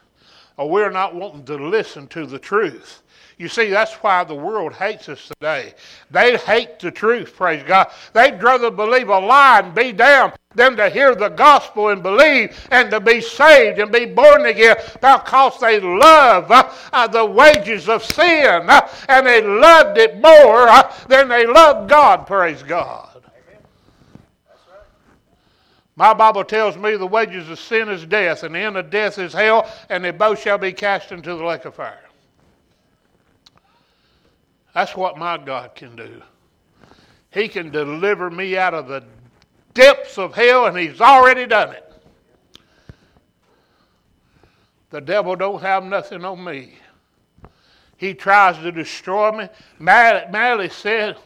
or 0.57 0.69
we're 0.69 0.91
not 0.91 1.15
wanting 1.15 1.45
to 1.45 1.57
listen 1.57 2.09
to 2.09 2.27
the 2.27 2.39
truth. 2.39 3.03
You 3.39 3.49
see, 3.49 3.69
that's 3.69 3.93
why 3.97 4.25
the 4.25 4.35
world 4.35 4.73
hates 4.73 5.11
us 5.11 5.29
today. 5.29 5.75
They 6.11 6.39
hate 6.39 6.79
the 6.79 6.91
truth, 6.91 7.37
praise 7.37 7.63
God. 7.63 7.89
They'd 8.15 8.43
rather 8.43 8.71
believe 8.71 9.11
a 9.11 9.19
lie 9.19 9.61
and 9.61 9.75
be 9.75 9.93
damned 9.93 10.33
than 10.55 10.75
to 10.77 10.89
hear 10.89 11.15
the 11.15 11.29
gospel 11.29 11.91
and 11.91 12.03
believe 12.03 12.67
and 12.71 12.91
to 12.91 12.99
be 12.99 13.21
saved 13.21 13.79
and 13.79 13.93
be 13.93 14.07
born 14.07 14.47
again 14.47 14.77
because 14.95 15.61
they 15.61 15.79
love 15.79 16.51
uh, 16.51 17.07
the 17.09 17.27
wages 17.27 17.91
of 17.91 18.03
sin 18.03 18.69
uh, 18.69 18.89
and 19.11 19.27
they 19.27 19.43
loved 19.43 19.99
it 19.99 20.19
more 20.19 20.67
uh, 20.67 20.91
than 21.09 21.29
they 21.29 21.47
loved 21.47 21.91
God, 21.91 22.27
praise 22.27 22.63
God. 22.63 23.16
My 25.99 26.13
Bible 26.13 26.45
tells 26.45 26.77
me 26.77 26.97
the 26.97 27.07
wages 27.07 27.49
of 27.49 27.59
sin 27.59 27.89
is 27.89 28.05
death, 28.05 28.43
and 28.43 28.55
the 28.55 28.59
end 28.59 28.77
of 28.77 28.91
death 28.91 29.19
is 29.19 29.33
hell, 29.33 29.71
and 29.89 30.05
they 30.05 30.11
both 30.11 30.41
shall 30.41 30.59
be 30.59 30.73
cast 30.73 31.11
into 31.11 31.35
the 31.35 31.43
lake 31.43 31.65
of 31.65 31.75
fire. 31.75 31.99
That's 34.75 34.95
what 34.95 35.17
my 35.17 35.39
God 35.39 35.75
can 35.75 35.97
do. 35.97 36.23
He 37.31 37.49
can 37.49 37.71
deliver 37.71 38.31
me 38.31 38.59
out 38.59 38.75
of 38.75 38.89
the 38.89 39.05
depths 39.73 40.19
of 40.19 40.35
hell, 40.35 40.67
and 40.67 40.77
He's 40.77 41.01
already 41.01 41.47
done 41.47 41.73
it. 41.73 41.83
The 44.91 45.01
devil 45.01 45.35
don't 45.35 45.63
have 45.63 45.83
nothing 45.83 46.27
on 46.27 46.45
me. 46.45 46.75
He 47.97 48.13
tries 48.13 48.59
to 48.59 48.71
destroy 48.71 49.33
me. 49.33 49.49
Mally 49.79 50.69
said, 50.69 51.17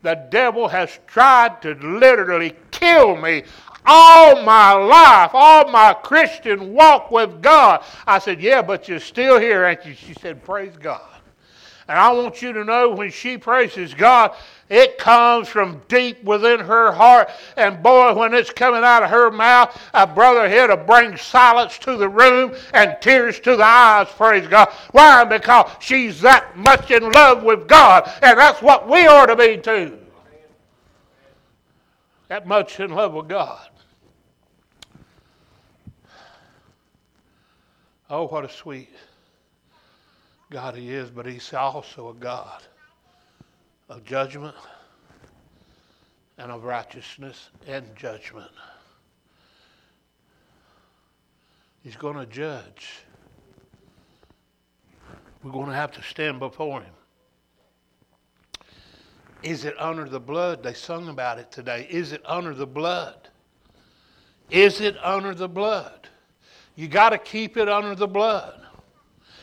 the 0.00 0.14
devil 0.30 0.68
has 0.68 0.98
tried 1.06 1.60
to 1.62 1.74
literally 1.74 2.54
kill 2.70 3.16
me 3.16 3.44
all 3.86 4.42
my 4.42 4.72
life, 4.72 5.30
all 5.34 5.70
my 5.70 5.94
Christian 5.94 6.72
walk 6.72 7.10
with 7.10 7.42
God. 7.42 7.84
I 8.06 8.18
said, 8.18 8.40
Yeah, 8.40 8.62
but 8.62 8.88
you're 8.88 9.00
still 9.00 9.38
here, 9.38 9.64
ain't 9.64 9.84
you? 9.84 9.94
She 9.94 10.14
said, 10.14 10.42
Praise 10.44 10.76
God. 10.78 11.02
And 11.86 11.98
I 11.98 12.10
want 12.12 12.40
you 12.40 12.52
to 12.54 12.64
know 12.64 12.90
when 12.90 13.10
she 13.10 13.36
praises 13.36 13.92
God, 13.92 14.34
it 14.70 14.96
comes 14.96 15.48
from 15.48 15.82
deep 15.86 16.24
within 16.24 16.58
her 16.60 16.90
heart. 16.92 17.28
And 17.58 17.82
boy, 17.82 18.14
when 18.14 18.32
it's 18.32 18.50
coming 18.50 18.82
out 18.82 19.02
of 19.02 19.10
her 19.10 19.30
mouth, 19.30 19.78
a 19.92 20.06
brother 20.06 20.48
here 20.48 20.66
to 20.66 20.78
bring 20.78 21.18
silence 21.18 21.76
to 21.80 21.98
the 21.98 22.08
room 22.08 22.54
and 22.72 22.96
tears 23.02 23.38
to 23.40 23.56
the 23.56 23.64
eyes, 23.64 24.08
praise 24.08 24.46
God. 24.46 24.70
Why? 24.92 25.24
Because 25.24 25.70
she's 25.80 26.22
that 26.22 26.56
much 26.56 26.90
in 26.90 27.10
love 27.12 27.42
with 27.42 27.68
God. 27.68 28.10
And 28.22 28.38
that's 28.38 28.62
what 28.62 28.88
we 28.88 29.06
ought 29.06 29.26
to 29.26 29.36
be 29.36 29.58
too. 29.58 29.98
That 32.28 32.46
much 32.46 32.80
in 32.80 32.90
love 32.92 33.12
with 33.12 33.28
God. 33.28 33.68
Oh, 38.16 38.28
what 38.28 38.44
a 38.44 38.48
sweet 38.48 38.90
God 40.48 40.76
He 40.76 40.92
is, 40.92 41.10
but 41.10 41.26
He's 41.26 41.52
also 41.52 42.10
a 42.10 42.14
God 42.14 42.62
of 43.88 44.04
judgment 44.04 44.54
and 46.38 46.52
of 46.52 46.62
righteousness 46.62 47.50
and 47.66 47.84
judgment. 47.96 48.52
He's 51.82 51.96
going 51.96 52.14
to 52.14 52.26
judge. 52.26 53.00
We're 55.42 55.50
going 55.50 55.70
to 55.70 55.74
have 55.74 55.90
to 55.90 56.02
stand 56.04 56.38
before 56.38 56.82
Him. 56.82 56.94
Is 59.42 59.64
it 59.64 59.74
under 59.76 60.08
the 60.08 60.20
blood? 60.20 60.62
They 60.62 60.74
sung 60.74 61.08
about 61.08 61.40
it 61.40 61.50
today. 61.50 61.88
Is 61.90 62.12
it 62.12 62.22
under 62.24 62.54
the 62.54 62.64
blood? 62.64 63.28
Is 64.50 64.80
it 64.80 64.96
under 65.02 65.34
the 65.34 65.48
blood? 65.48 66.10
You 66.76 66.88
got 66.88 67.10
to 67.10 67.18
keep 67.18 67.56
it 67.56 67.68
under 67.68 67.94
the 67.94 68.08
blood. 68.08 68.60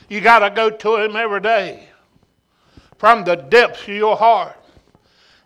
You 0.10 0.20
got 0.22 0.40
to 0.40 0.50
go 0.50 0.70
to 0.70 0.98
Him 0.98 1.16
every 1.16 1.42
day 1.42 1.88
from 2.98 3.24
the 3.24 3.36
depths 3.36 3.84
of 3.84 3.90
your 3.90 4.18
heart 4.18 4.58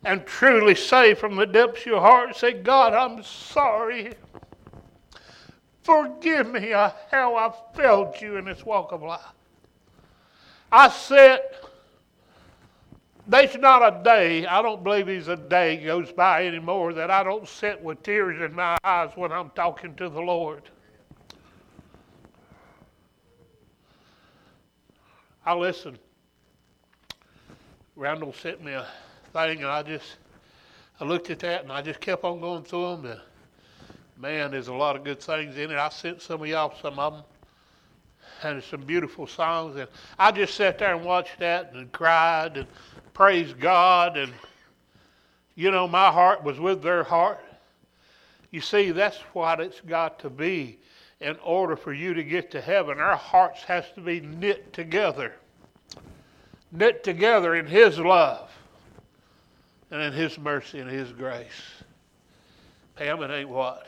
and 0.03 0.25
truly 0.25 0.75
say 0.75 1.13
from 1.13 1.35
the 1.35 1.45
depths 1.45 1.81
of 1.81 1.85
your 1.87 2.01
heart, 2.01 2.35
say, 2.35 2.53
God, 2.53 2.93
I'm 2.93 3.23
sorry. 3.23 4.13
Forgive 5.83 6.51
me 6.51 6.69
how 6.69 7.35
I 7.35 7.51
failed 7.75 8.15
you 8.19 8.37
in 8.37 8.45
this 8.45 8.65
walk 8.65 8.91
of 8.91 9.03
life. 9.03 9.21
I 10.71 10.89
said, 10.89 11.41
there's 13.27 13.55
not 13.55 13.81
a 13.81 14.03
day, 14.03 14.45
I 14.45 14.61
don't 14.61 14.83
believe 14.83 15.07
there's 15.07 15.27
a 15.27 15.35
day 15.35 15.77
goes 15.77 16.11
by 16.11 16.45
anymore 16.45 16.93
that 16.93 17.09
I 17.09 17.23
don't 17.23 17.47
sit 17.47 17.81
with 17.81 18.03
tears 18.03 18.41
in 18.41 18.55
my 18.55 18.77
eyes 18.83 19.11
when 19.15 19.31
I'm 19.31 19.49
talking 19.51 19.95
to 19.95 20.09
the 20.09 20.21
Lord. 20.21 20.63
I 25.45 25.53
listened. 25.53 25.99
Randall 27.95 28.33
sent 28.33 28.63
me 28.63 28.73
a 28.73 28.87
thing, 29.31 29.59
and 29.59 29.67
I 29.67 29.83
just 29.83 30.17
I 30.99 31.03
looked 31.03 31.29
at 31.29 31.39
that 31.39 31.63
and 31.63 31.71
I 31.71 31.81
just 31.81 31.99
kept 31.99 32.23
on 32.23 32.39
going 32.39 32.63
through 32.63 32.97
them. 32.97 33.05
And 33.05 33.19
man, 34.17 34.51
there's 34.51 34.69
a 34.69 34.73
lot 34.73 34.95
of 34.95 35.03
good 35.03 35.21
things 35.21 35.57
in 35.57 35.71
it. 35.71 35.77
I 35.77 35.89
sent 35.89 36.21
some 36.21 36.41
of 36.41 36.47
y'all 36.47 36.73
some 36.81 36.97
of 36.99 37.13
them. 37.13 37.23
And 38.43 38.61
some 38.63 38.81
beautiful 38.81 39.27
songs. 39.27 39.75
And 39.77 39.87
I 40.19 40.31
just 40.31 40.55
sat 40.55 40.77
there 40.77 40.95
and 40.95 41.05
watched 41.05 41.39
that 41.39 41.73
and 41.73 41.91
cried 41.91 42.57
and 42.57 42.67
praised 43.13 43.59
God. 43.59 44.17
And, 44.17 44.33
you 45.55 45.71
know, 45.71 45.87
my 45.87 46.11
heart 46.11 46.43
was 46.43 46.59
with 46.59 46.81
their 46.81 47.03
heart. 47.03 47.43
You 48.51 48.61
see, 48.61 48.91
that's 48.91 49.17
what 49.33 49.59
it's 49.59 49.79
got 49.81 50.19
to 50.19 50.29
be 50.29 50.79
in 51.25 51.35
order 51.43 51.75
for 51.75 51.91
you 51.91 52.13
to 52.13 52.23
get 52.23 52.51
to 52.51 52.61
heaven. 52.61 52.99
Our 52.99 53.15
hearts 53.15 53.63
has 53.63 53.83
to 53.95 54.01
be 54.01 54.19
knit 54.19 54.71
together. 54.73 55.33
Knit 56.71 57.03
together 57.03 57.55
in 57.55 57.65
His 57.65 57.97
love 57.97 58.51
and 59.89 60.03
in 60.03 60.13
His 60.13 60.37
mercy 60.37 60.79
and 60.79 60.89
His 60.89 61.11
grace. 61.11 61.83
Pam, 62.95 63.23
it 63.23 63.31
ain't 63.31 63.49
what? 63.49 63.87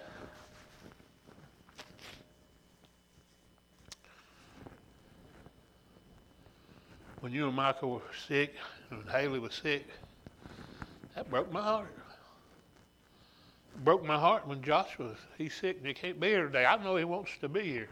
When 7.19 7.32
you 7.32 7.45
and 7.45 7.56
Michael 7.56 7.91
were 7.91 8.02
sick, 8.28 8.56
and 8.89 9.08
Haley 9.12 9.38
was 9.38 9.54
sick, 9.54 9.86
that 11.13 11.30
broke 11.30 11.52
my 11.52 11.62
heart. 11.62 11.93
Broke 13.83 14.03
my 14.03 14.17
heart 14.17 14.47
when 14.47 14.61
Joshua, 14.61 15.11
he's 15.37 15.53
sick 15.53 15.77
and 15.77 15.87
he 15.87 15.93
can't 15.93 16.19
be 16.19 16.27
here 16.29 16.45
today. 16.45 16.65
I 16.65 16.81
know 16.83 16.95
he 16.95 17.03
wants 17.03 17.31
to 17.41 17.49
be 17.49 17.61
here. 17.61 17.89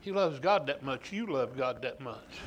He 0.00 0.12
loves 0.12 0.38
God 0.38 0.66
that 0.66 0.82
much. 0.82 1.12
You 1.12 1.26
love 1.26 1.56
God 1.56 1.82
that 1.82 2.00
much. 2.00 2.40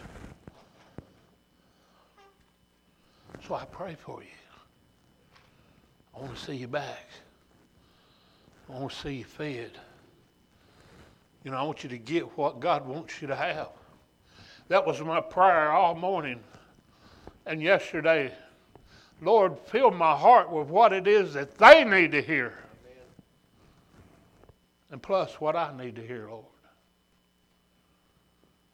So 3.47 3.53
I 3.53 3.65
pray 3.65 3.95
for 3.95 4.21
you. 4.21 4.29
I 6.15 6.21
want 6.21 6.35
to 6.35 6.41
see 6.41 6.55
you 6.55 6.67
back. 6.67 7.05
I 8.69 8.79
want 8.79 8.91
to 8.91 8.97
see 8.97 9.15
you 9.15 9.23
fed. 9.25 9.71
You 11.43 11.51
know, 11.51 11.57
I 11.57 11.63
want 11.63 11.83
you 11.83 11.89
to 11.89 11.97
get 11.97 12.37
what 12.37 12.59
God 12.59 12.87
wants 12.87 13.21
you 13.21 13.27
to 13.27 13.35
have. 13.35 13.69
That 14.69 14.85
was 14.85 14.99
my 15.01 15.21
prayer 15.21 15.71
all 15.71 15.93
morning 15.95 16.39
and 17.45 17.61
yesterday. 17.61 18.33
Lord, 19.21 19.57
fill 19.67 19.91
my 19.91 20.15
heart 20.15 20.51
with 20.51 20.67
what 20.67 20.93
it 20.93 21.07
is 21.07 21.33
that 21.33 21.57
they 21.57 21.83
need 21.83 22.11
to 22.11 22.21
hear. 22.21 22.53
And 24.91 25.01
plus, 25.01 25.41
what 25.41 25.55
I 25.55 25.75
need 25.75 25.95
to 25.95 26.05
hear, 26.05 26.27
Lord. 26.29 26.45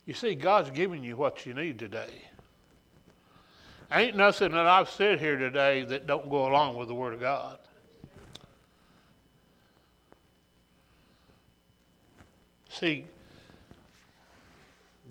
You 0.05 0.13
see, 0.13 0.35
God's 0.35 0.69
giving 0.71 1.03
you 1.03 1.15
what 1.15 1.45
you 1.45 1.53
need 1.53 1.79
today. 1.79 2.09
Ain't 3.91 4.15
nothing 4.15 4.51
that 4.53 4.67
I've 4.67 4.89
said 4.89 5.19
here 5.19 5.37
today 5.37 5.83
that 5.83 6.07
don't 6.07 6.29
go 6.29 6.47
along 6.47 6.77
with 6.77 6.87
the 6.87 6.95
Word 6.95 7.13
of 7.13 7.19
God. 7.19 7.59
See, 12.69 13.05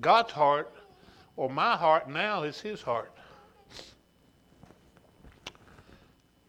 God's 0.00 0.32
heart, 0.32 0.72
or 1.36 1.50
my 1.50 1.76
heart 1.76 2.08
now, 2.08 2.42
is 2.42 2.60
His 2.60 2.80
heart. 2.80 3.12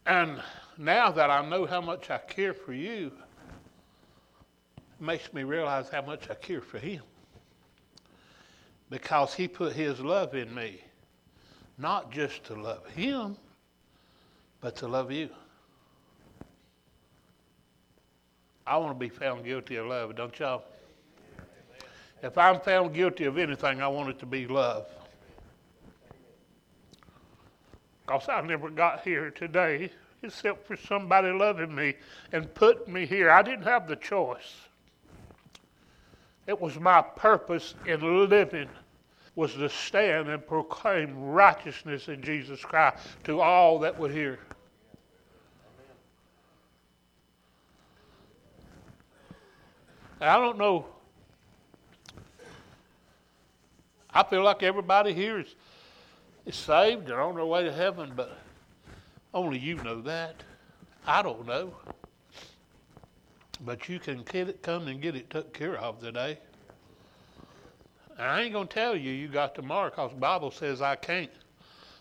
And 0.06 0.40
now 0.78 1.10
that 1.10 1.30
I 1.30 1.48
know 1.48 1.66
how 1.66 1.80
much 1.80 2.10
I 2.10 2.18
care 2.18 2.54
for 2.54 2.72
you, 2.72 3.12
it 4.76 5.00
makes 5.00 5.32
me 5.32 5.44
realize 5.44 5.88
how 5.88 6.02
much 6.02 6.30
I 6.30 6.34
care 6.34 6.60
for 6.60 6.78
Him. 6.78 7.02
Because 8.90 9.34
He 9.34 9.48
put 9.48 9.72
His 9.72 10.00
love 10.00 10.34
in 10.34 10.54
me 10.54 10.80
not 11.78 12.10
just 12.12 12.44
to 12.44 12.54
love 12.54 12.86
Him, 12.88 13.36
but 14.60 14.76
to 14.76 14.88
love 14.88 15.10
you. 15.10 15.28
I 18.66 18.76
want 18.76 18.98
to 18.98 18.98
be 18.98 19.08
found 19.08 19.44
guilty 19.44 19.76
of 19.76 19.86
love, 19.86 20.14
don't 20.14 20.38
y'all? 20.38 20.64
If 22.22 22.38
I'm 22.38 22.60
found 22.60 22.94
guilty 22.94 23.24
of 23.24 23.36
anything, 23.36 23.82
I 23.82 23.88
want 23.88 24.10
it 24.10 24.18
to 24.20 24.26
be 24.26 24.46
love. 24.46 24.86
Because 28.12 28.28
I 28.28 28.42
never 28.42 28.68
got 28.68 29.00
here 29.02 29.30
today 29.30 29.90
except 30.22 30.66
for 30.66 30.76
somebody 30.76 31.30
loving 31.30 31.74
me 31.74 31.94
and 32.32 32.52
putting 32.54 32.92
me 32.92 33.06
here. 33.06 33.30
I 33.30 33.40
didn't 33.40 33.64
have 33.64 33.88
the 33.88 33.96
choice. 33.96 34.54
It 36.46 36.60
was 36.60 36.78
my 36.78 37.00
purpose 37.00 37.74
in 37.86 38.28
living 38.28 38.68
was 39.34 39.54
to 39.54 39.68
stand 39.70 40.28
and 40.28 40.46
proclaim 40.46 41.18
righteousness 41.24 42.08
in 42.08 42.20
Jesus 42.20 42.60
Christ 42.60 42.98
to 43.24 43.40
all 43.40 43.78
that 43.78 43.98
would 43.98 44.10
hear. 44.10 44.38
I 50.20 50.36
don't 50.36 50.58
know. 50.58 50.84
I 54.10 54.22
feel 54.22 54.44
like 54.44 54.62
everybody 54.62 55.14
here 55.14 55.40
is, 55.40 55.54
is 56.46 56.56
saved 56.56 57.10
and 57.10 57.20
on 57.20 57.34
their 57.36 57.44
way 57.44 57.64
to 57.64 57.72
heaven, 57.72 58.12
but 58.16 58.38
only 59.34 59.58
you 59.58 59.76
know 59.76 60.00
that. 60.02 60.42
I 61.06 61.22
don't 61.22 61.46
know. 61.46 61.74
But 63.64 63.88
you 63.88 63.98
can 63.98 64.22
get 64.24 64.48
it, 64.48 64.62
come 64.62 64.88
and 64.88 65.00
get 65.00 65.14
it 65.14 65.30
took 65.30 65.52
care 65.52 65.76
of 65.76 66.00
today. 66.00 66.38
I 68.18 68.42
ain't 68.42 68.52
going 68.52 68.68
to 68.68 68.74
tell 68.74 68.96
you 68.96 69.10
you 69.10 69.28
got 69.28 69.54
the 69.54 69.62
mark 69.62 69.94
because 69.94 70.10
the 70.10 70.18
Bible 70.18 70.50
says 70.50 70.82
I 70.82 70.96
can't. 70.96 71.30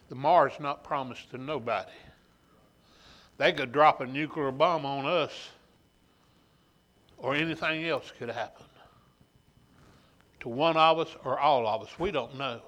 The 0.10 0.16
mark's 0.16 0.60
not 0.60 0.84
promised 0.84 1.32
to 1.32 1.38
nobody. 1.38 1.92
They 3.38 3.54
could 3.54 3.72
drop 3.72 4.02
a 4.02 4.06
nuclear 4.06 4.52
bomb 4.52 4.86
on 4.86 5.06
us 5.06 5.32
or 7.18 7.34
anything 7.34 7.88
else 7.88 8.12
could 8.18 8.30
happen 8.30 8.66
to 10.42 10.50
one 10.50 10.76
of 10.76 11.00
us 11.00 11.16
or 11.24 11.40
all 11.40 11.68
of 11.68 11.82
us. 11.84 12.00
We 12.00 12.12
don't 12.12 12.38
know. 12.38 12.62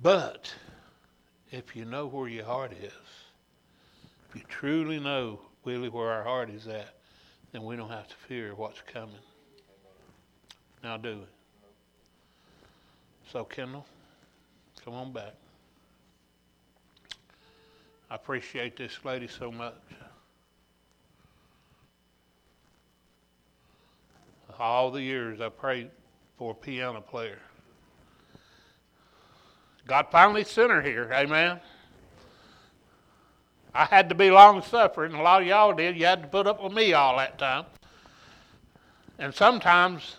But 0.00 0.54
if 1.50 1.74
you 1.74 1.84
know 1.84 2.06
where 2.06 2.28
your 2.28 2.44
heart 2.44 2.72
is, 2.72 2.92
if 4.28 4.36
you 4.36 4.42
truly 4.48 5.00
know 5.00 5.40
really 5.64 5.88
where 5.88 6.10
our 6.10 6.22
heart 6.22 6.50
is 6.50 6.68
at, 6.68 6.94
then 7.52 7.64
we 7.64 7.76
don't 7.76 7.90
have 7.90 8.06
to 8.08 8.14
fear 8.28 8.54
what's 8.54 8.80
coming. 8.92 9.14
Now 10.84 10.96
do 10.96 11.22
it. 11.22 11.28
So, 13.32 13.44
Kendall, 13.44 13.84
come 14.84 14.94
on 14.94 15.12
back. 15.12 15.34
I 18.10 18.14
appreciate 18.14 18.76
this 18.76 19.04
lady 19.04 19.28
so 19.28 19.50
much. 19.50 19.74
All 24.58 24.90
the 24.90 25.02
years 25.02 25.40
I 25.40 25.50
prayed 25.50 25.90
for 26.38 26.52
a 26.52 26.54
piano 26.54 27.00
player. 27.00 27.38
God 29.88 30.08
finally 30.10 30.44
sent 30.44 30.70
her 30.70 30.82
here, 30.82 31.10
amen. 31.14 31.60
I 33.74 33.86
had 33.86 34.10
to 34.10 34.14
be 34.14 34.30
long 34.30 34.62
suffering. 34.62 35.14
A 35.14 35.22
lot 35.22 35.40
of 35.40 35.48
y'all 35.48 35.72
did. 35.72 35.96
You 35.96 36.04
had 36.04 36.22
to 36.22 36.28
put 36.28 36.46
up 36.46 36.62
with 36.62 36.74
me 36.74 36.92
all 36.92 37.16
that 37.16 37.38
time. 37.38 37.64
And 39.18 39.34
sometimes 39.34 40.16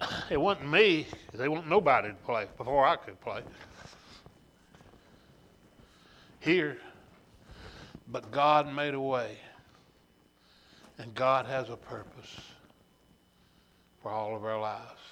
it 0.30 0.40
wasn't 0.40 0.70
me. 0.70 1.06
They 1.34 1.48
want 1.48 1.68
nobody 1.68 2.08
to 2.08 2.14
play 2.14 2.46
before 2.56 2.86
I 2.86 2.96
could 2.96 3.20
play. 3.20 3.42
Here, 6.40 6.78
but 8.08 8.30
God 8.30 8.72
made 8.74 8.94
a 8.94 9.00
way. 9.00 9.36
And 10.96 11.14
God 11.14 11.44
has 11.44 11.68
a 11.68 11.76
purpose 11.76 12.40
for 14.00 14.10
all 14.10 14.34
of 14.34 14.44
our 14.44 14.60
lives. 14.60 15.03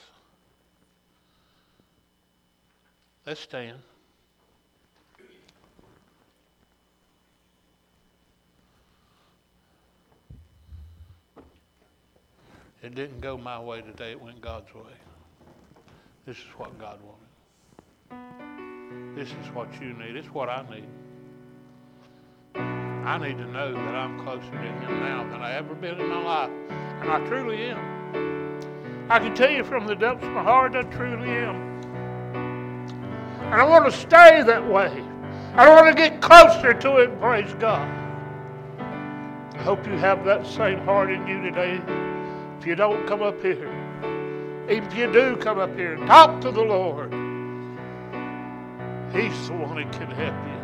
Let's 3.25 3.41
stand. 3.41 3.79
It 12.83 12.97
didn't 12.97 13.21
go 13.21 13.39
my 13.39 13.61
way 13.61 13.81
today, 13.81 14.11
it 14.11 14.21
went 14.21 14.41
God's 14.41 14.75
way. 14.75 14.83
This 16.27 16.37
is 16.37 16.47
what 16.57 16.77
God 16.81 16.99
wanted. 17.01 17.23
This 19.17 19.29
is 19.29 19.55
what 19.55 19.73
you 19.81 19.93
need. 19.93 20.17
It's 20.17 20.27
what 20.29 20.49
I 20.49 20.65
need. 20.69 20.89
I 22.57 23.19
need 23.19 23.39
to 23.39 23.47
know 23.47 23.73
that 23.73 23.95
I'm 23.95 24.21
closer 24.25 24.51
to 24.51 24.59
Him 24.59 25.01
now 25.01 25.23
than 25.31 25.41
I 25.41 25.53
ever 25.53 25.75
been 25.75 26.01
in 26.01 26.09
my 26.09 26.23
life. 26.23 26.51
And 26.71 27.11
I 27.11 27.25
truly 27.29 27.65
am. 27.67 29.09
I 29.09 29.21
can 29.21 29.35
tell 29.35 29.51
you 29.51 29.63
from 29.63 29.87
the 29.87 29.95
depths 29.95 30.25
of 30.25 30.33
my 30.33 30.43
heart, 30.43 30.75
I 30.75 30.83
truly 30.83 31.31
am. 31.31 31.72
I 33.53 33.65
want 33.65 33.85
to 33.85 33.93
stay 33.93 34.43
that 34.43 34.67
way. 34.67 35.05
I 35.53 35.69
want 35.69 35.87
to 35.87 35.95
get 35.95 36.23
closer 36.23 36.73
to 36.73 37.03
Him, 37.03 37.19
praise 37.19 37.53
God. 37.61 37.87
I 38.79 39.59
hope 39.59 39.87
you 39.87 39.93
have 39.93 40.25
that 40.25 40.47
same 40.47 40.79
heart 40.87 41.11
in 41.11 41.27
you 41.27 41.43
today. 41.43 41.79
If 42.59 42.67
you 42.67 42.75
don't, 42.75 43.07
come 43.07 43.21
up 43.21 43.43
here. 43.43 43.71
If 44.69 44.95
you 44.97 45.13
do, 45.13 45.37
come 45.37 45.59
up 45.59 45.77
here. 45.77 45.99
Talk 46.07 46.41
to 46.41 46.51
the 46.51 46.63
Lord. 46.63 47.13
He's 49.13 49.49
the 49.49 49.55
one 49.55 49.77
that 49.77 49.93
can 49.93 50.11
help 50.13 50.35
you. 50.49 50.63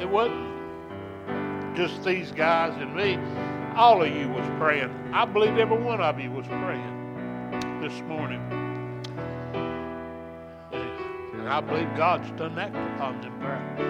It 0.00 0.08
wasn't 0.08 1.76
just 1.76 2.04
these 2.04 2.30
guys 2.30 2.80
and 2.80 2.94
me. 2.94 3.18
All 3.76 4.02
of 4.02 4.14
you 4.14 4.28
was 4.28 4.46
praying. 4.58 4.90
I 5.12 5.24
believe 5.24 5.56
every 5.56 5.78
one 5.78 6.00
of 6.00 6.20
you 6.20 6.30
was 6.30 6.46
praying 6.46 7.80
this 7.80 8.00
morning. 8.02 8.40
And 10.72 11.48
I 11.48 11.60
believe 11.60 11.88
God's 11.96 12.30
done 12.32 12.54
that 12.56 12.70
upon 12.70 13.20
them 13.22 13.38
prayers. 13.40 13.86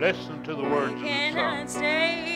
Listen 0.00 0.42
to 0.42 0.54
the 0.54 0.64
words 0.64 0.94
of 0.94 1.00
the 1.00 1.30
song. 1.30 2.31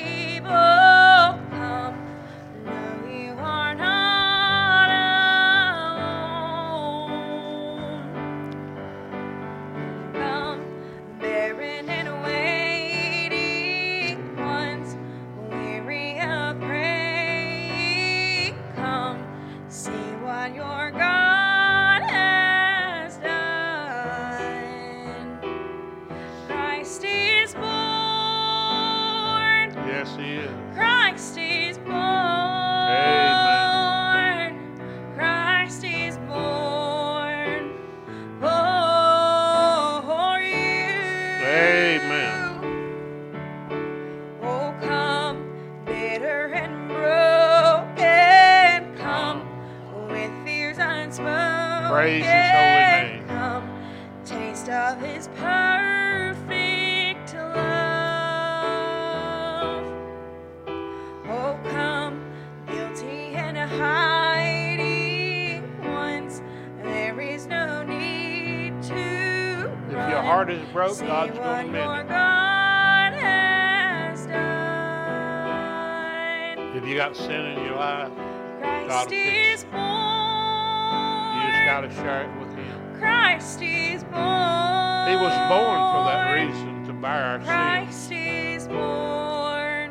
To 81.76 81.90
share 81.92 82.22
it 82.22 82.30
with 82.40 82.48
Him. 82.56 82.80
Christ 82.98 83.60
is 83.60 84.02
born. 84.04 85.08
He 85.10 85.14
was 85.14 85.36
born 85.50 85.78
for 85.92 86.04
that 86.08 86.32
reason, 86.34 86.84
to 86.86 86.92
bear 86.94 87.22
our 87.22 87.38
Christ 87.40 88.08
sins. 88.08 88.62
is 88.62 88.68
born 88.68 89.90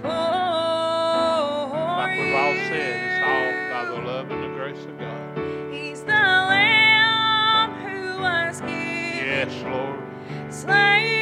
for 0.00 0.08
Like 0.08 2.18
we've 2.18 2.34
all 2.34 2.54
said, 2.68 3.02
it's 3.02 3.20
all 3.26 3.52
by 3.72 3.84
the 3.96 4.00
love 4.06 4.30
and 4.30 4.42
the 4.44 4.48
grace 4.56 4.84
of 4.84 4.96
God. 5.00 5.38
He's 5.74 6.02
the 6.02 6.12
Lamb 6.12 7.72
who 7.84 8.22
was 8.22 8.60
given. 8.60 9.26
Yes, 9.26 9.62
Lord. 9.64 9.98
slain 10.52 11.15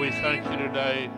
we 0.00 0.10
thank 0.10 0.42
you 0.50 0.56
today. 0.56 1.10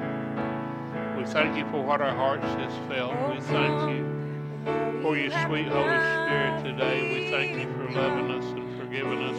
We 1.17 1.25
thank 1.25 1.57
you 1.57 1.65
for 1.71 1.85
what 1.85 2.01
our 2.01 2.13
hearts 2.17 2.45
has 2.45 2.73
felt. 2.89 3.15
We 3.33 3.41
thank 3.43 3.97
you 3.97 5.01
for 5.01 5.17
your 5.17 5.31
sweet 5.47 5.69
Holy 5.69 5.87
Spirit 5.87 6.65
today. 6.65 7.15
We 7.15 7.31
thank 7.31 7.53
you 7.61 7.73
for 7.75 7.93
loving 7.93 8.33
us 8.33 8.45
and 8.45 8.81
forgiving 8.81 9.23
us. 9.23 9.39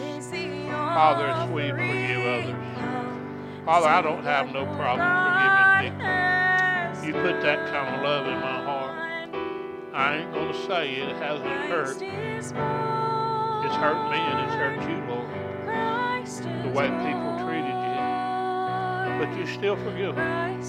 Father, 0.70 1.26
as 1.26 1.50
we 1.50 1.68
forgive 1.68 2.24
others. 2.24 2.56
Father, 3.66 3.86
I 3.86 4.00
don't 4.00 4.24
have 4.24 4.50
no 4.50 4.64
problem 4.76 5.12
forgiving 5.28 5.92
people. 5.92 6.08
You 7.04 7.12
put 7.12 7.42
that 7.42 7.70
kind 7.70 7.96
of 7.96 8.02
love 8.02 8.26
in 8.26 8.40
my 8.40 8.64
heart. 8.64 8.94
I 9.92 10.16
ain't 10.16 10.32
going 10.32 10.52
to 10.54 10.66
say 10.66 10.94
it 10.94 11.16
hasn't 11.16 11.46
hurt. 11.46 12.00
It's 12.00 13.76
hurt 13.76 14.10
me 14.10 14.16
and 14.16 14.40
it's 14.40 14.54
hurt 14.54 14.80
you, 14.88 14.96
Lord, 15.06 15.28
the 16.64 16.70
way 16.70 16.88
people 16.88 17.28
you. 17.28 17.33
But 19.18 19.36
you 19.36 19.46
still 19.46 19.76
forgive 19.76 20.16
them. 20.16 20.60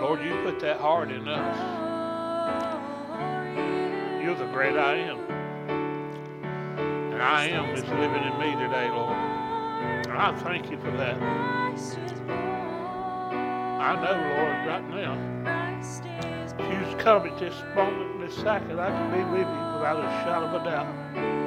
Lord, 0.00 0.22
you 0.22 0.40
put 0.42 0.58
that 0.60 0.80
heart 0.80 1.10
in 1.10 1.28
us. 1.28 1.56
You're 4.22 4.34
the 4.34 4.46
great 4.52 4.76
I 4.76 4.96
am. 4.96 5.18
And 7.12 7.22
I 7.22 7.46
am 7.46 7.70
is 7.74 7.84
living 7.84 8.22
in 8.22 8.38
me 8.38 8.52
today, 8.64 8.88
Lord. 8.90 9.16
And 10.06 10.12
I 10.12 10.34
thank 10.40 10.70
you 10.70 10.78
for 10.78 10.90
that. 10.92 11.16
I 13.80 13.94
know, 13.94 14.16
Lord, 14.36 14.66
right 14.66 14.86
now, 14.90 15.14
if 16.58 16.88
you'd 16.90 16.98
come 16.98 17.26
at 17.26 17.38
this 17.38 17.54
moment, 17.74 18.20
this 18.20 18.36
second, 18.36 18.78
I 18.78 18.90
can 18.90 19.10
be 19.10 19.22
with 19.30 19.40
you 19.40 19.64
without 19.74 19.98
a 19.98 20.08
shadow 20.24 20.46
of 20.46 20.54
a 20.60 20.64
doubt. 20.64 21.39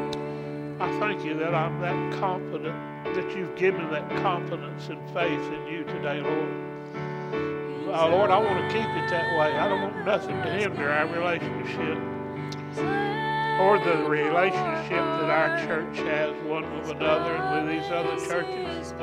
I 0.83 0.99
thank 0.99 1.23
you 1.23 1.33
that 1.35 1.55
I'm 1.55 1.79
that 1.79 2.19
confident, 2.19 2.75
that 3.15 3.37
you've 3.37 3.55
given 3.55 3.89
that 3.91 4.09
confidence 4.21 4.89
and 4.89 4.99
faith 5.11 5.39
in 5.53 5.65
you 5.65 5.85
today, 5.85 6.19
Lord. 6.19 6.53
Uh, 7.87 8.09
Lord, 8.09 8.29
I 8.29 8.37
want 8.37 8.59
to 8.59 8.67
keep 8.67 8.89
it 8.89 9.09
that 9.09 9.39
way. 9.39 9.57
I 9.57 9.69
don't 9.69 9.81
want 9.81 10.05
nothing 10.05 10.35
to 10.35 10.51
hinder 10.51 10.89
our 10.89 11.07
relationship 11.07 11.97
or 13.61 13.79
the 13.79 14.03
relationship 14.09 14.89
that 14.89 15.29
our 15.29 15.57
church 15.65 15.99
has 15.99 16.35
one 16.43 16.69
with 16.77 16.89
another 16.89 17.33
and 17.33 17.65
with 17.65 17.81
these 17.81 17.89
other 17.89 18.17
churches. 18.27 18.93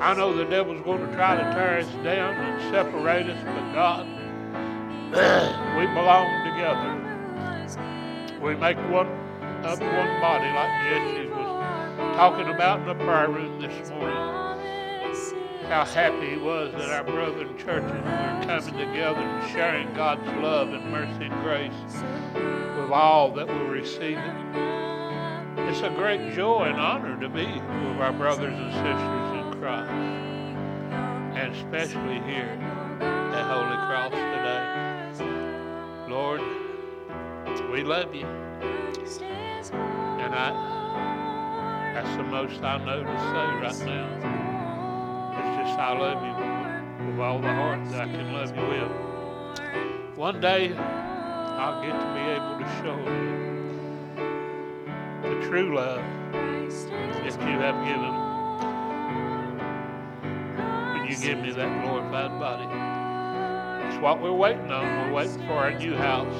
I 0.00 0.12
know 0.14 0.34
the 0.36 0.44
devil's 0.46 0.82
going 0.82 1.06
to 1.06 1.14
try 1.14 1.36
to 1.36 1.42
tear 1.54 1.78
us 1.78 1.86
down 2.02 2.34
and 2.34 2.74
separate 2.74 3.30
us, 3.30 3.44
but 3.44 3.72
God, 3.72 4.06
we 5.78 5.86
belong 5.86 6.26
together. 6.50 6.98
We 8.42 8.56
make 8.56 8.76
one 8.90 9.25
up 9.66 9.80
one 9.80 10.20
body 10.20 10.48
like 10.52 10.70
Jesse 10.84 11.28
was 11.28 12.16
talking 12.16 12.54
about 12.54 12.80
in 12.80 12.86
the 12.86 12.94
prayer 13.04 13.28
room 13.28 13.60
this 13.60 13.90
morning. 13.90 14.14
How 15.66 15.84
happy 15.84 16.30
he 16.30 16.36
was 16.36 16.72
that 16.74 16.88
our 16.90 17.02
brethren 17.02 17.58
churches 17.58 17.90
were 17.90 18.40
coming 18.46 18.78
together 18.78 19.18
and 19.18 19.50
sharing 19.50 19.92
God's 19.92 20.24
love 20.40 20.68
and 20.68 20.88
mercy 20.92 21.24
and 21.24 21.42
grace 21.42 21.72
with 22.80 22.92
all 22.92 23.32
that 23.32 23.48
we're 23.48 23.72
receiving. 23.72 24.22
It's 25.68 25.80
a 25.80 25.90
great 25.90 26.32
joy 26.32 26.66
and 26.66 26.78
honor 26.78 27.18
to 27.20 27.28
be 27.28 27.46
with 27.46 28.00
our 28.00 28.12
brothers 28.12 28.54
and 28.56 28.72
sisters 28.72 29.32
in 29.34 29.60
Christ, 29.60 29.90
and 31.36 31.52
especially 31.56 32.20
here 32.20 32.56
at 33.02 33.42
Holy 33.50 33.76
Cross 33.88 34.12
today. 34.12 36.06
Lord, 36.08 36.40
we 37.72 37.82
love 37.82 38.14
you, 38.14 38.26
and 40.22 40.34
I, 40.34 41.92
that's 41.94 42.16
the 42.16 42.22
most 42.22 42.62
I 42.62 42.78
know 42.84 43.02
to 43.02 43.18
say 43.18 43.46
right 43.62 43.78
now. 43.86 44.06
It's 45.38 45.68
just 45.68 45.78
I 45.78 45.92
love 45.98 46.22
you 46.22 46.34
with 47.06 47.18
all 47.20 47.38
the 47.40 47.48
heart 47.48 47.84
that 47.90 48.00
I 48.00 48.04
can 48.06 48.32
love 48.32 48.56
you 48.56 48.66
with. 48.66 48.90
One 50.16 50.40
day, 50.40 50.74
I'll 50.76 51.82
get 51.82 51.92
to 51.92 52.06
be 52.14 52.20
able 52.32 52.58
to 52.58 52.66
show 52.82 52.98
you 53.12 53.46
the 55.22 55.36
true 55.48 55.74
love 55.74 56.04
that 56.32 57.40
you 57.40 57.58
have 57.58 57.78
given 57.84 58.14
when 60.92 61.02
you 61.10 61.16
give 61.16 61.38
me 61.38 61.50
that 61.52 61.70
glorified 61.82 62.32
body. 62.38 62.68
It's 63.86 63.98
what 64.02 64.20
we're 64.20 64.32
waiting 64.32 64.70
on. 64.70 64.84
We're 64.84 65.14
waiting 65.14 65.38
for 65.46 65.54
our 65.54 65.72
new 65.72 65.96
house, 65.96 66.34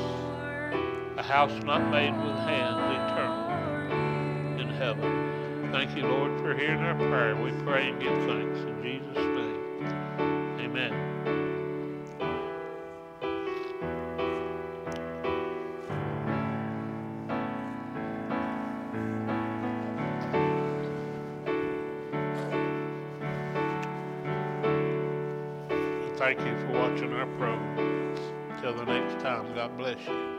house 1.27 1.53
not 1.65 1.91
made 1.91 2.13
with 2.13 2.37
hands, 2.47 2.79
eternal. 2.79 4.61
In 4.61 4.69
heaven. 4.69 5.71
Thank 5.73 5.97
you, 5.97 6.05
Lord, 6.05 6.39
for 6.39 6.55
hearing 6.55 6.79
our 6.79 6.95
prayer. 6.95 7.35
We 7.35 7.51
pray 7.65 7.89
and 7.91 8.01
give 8.01 8.13
thanks 8.27 8.61
in 8.61 8.81
Jesus' 8.81 9.17
name. 9.17 9.61
Amen. 10.61 10.93
Thank 26.17 26.39
you 26.39 26.57
for 26.67 26.73
watching 26.73 27.13
our 27.13 27.27
program. 27.37 28.15
Till 28.61 28.75
the 28.75 28.85
next 28.85 29.21
time, 29.23 29.53
God 29.57 29.77
bless 29.77 29.99
you. 30.07 30.36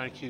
Thank 0.00 0.22
you. 0.22 0.28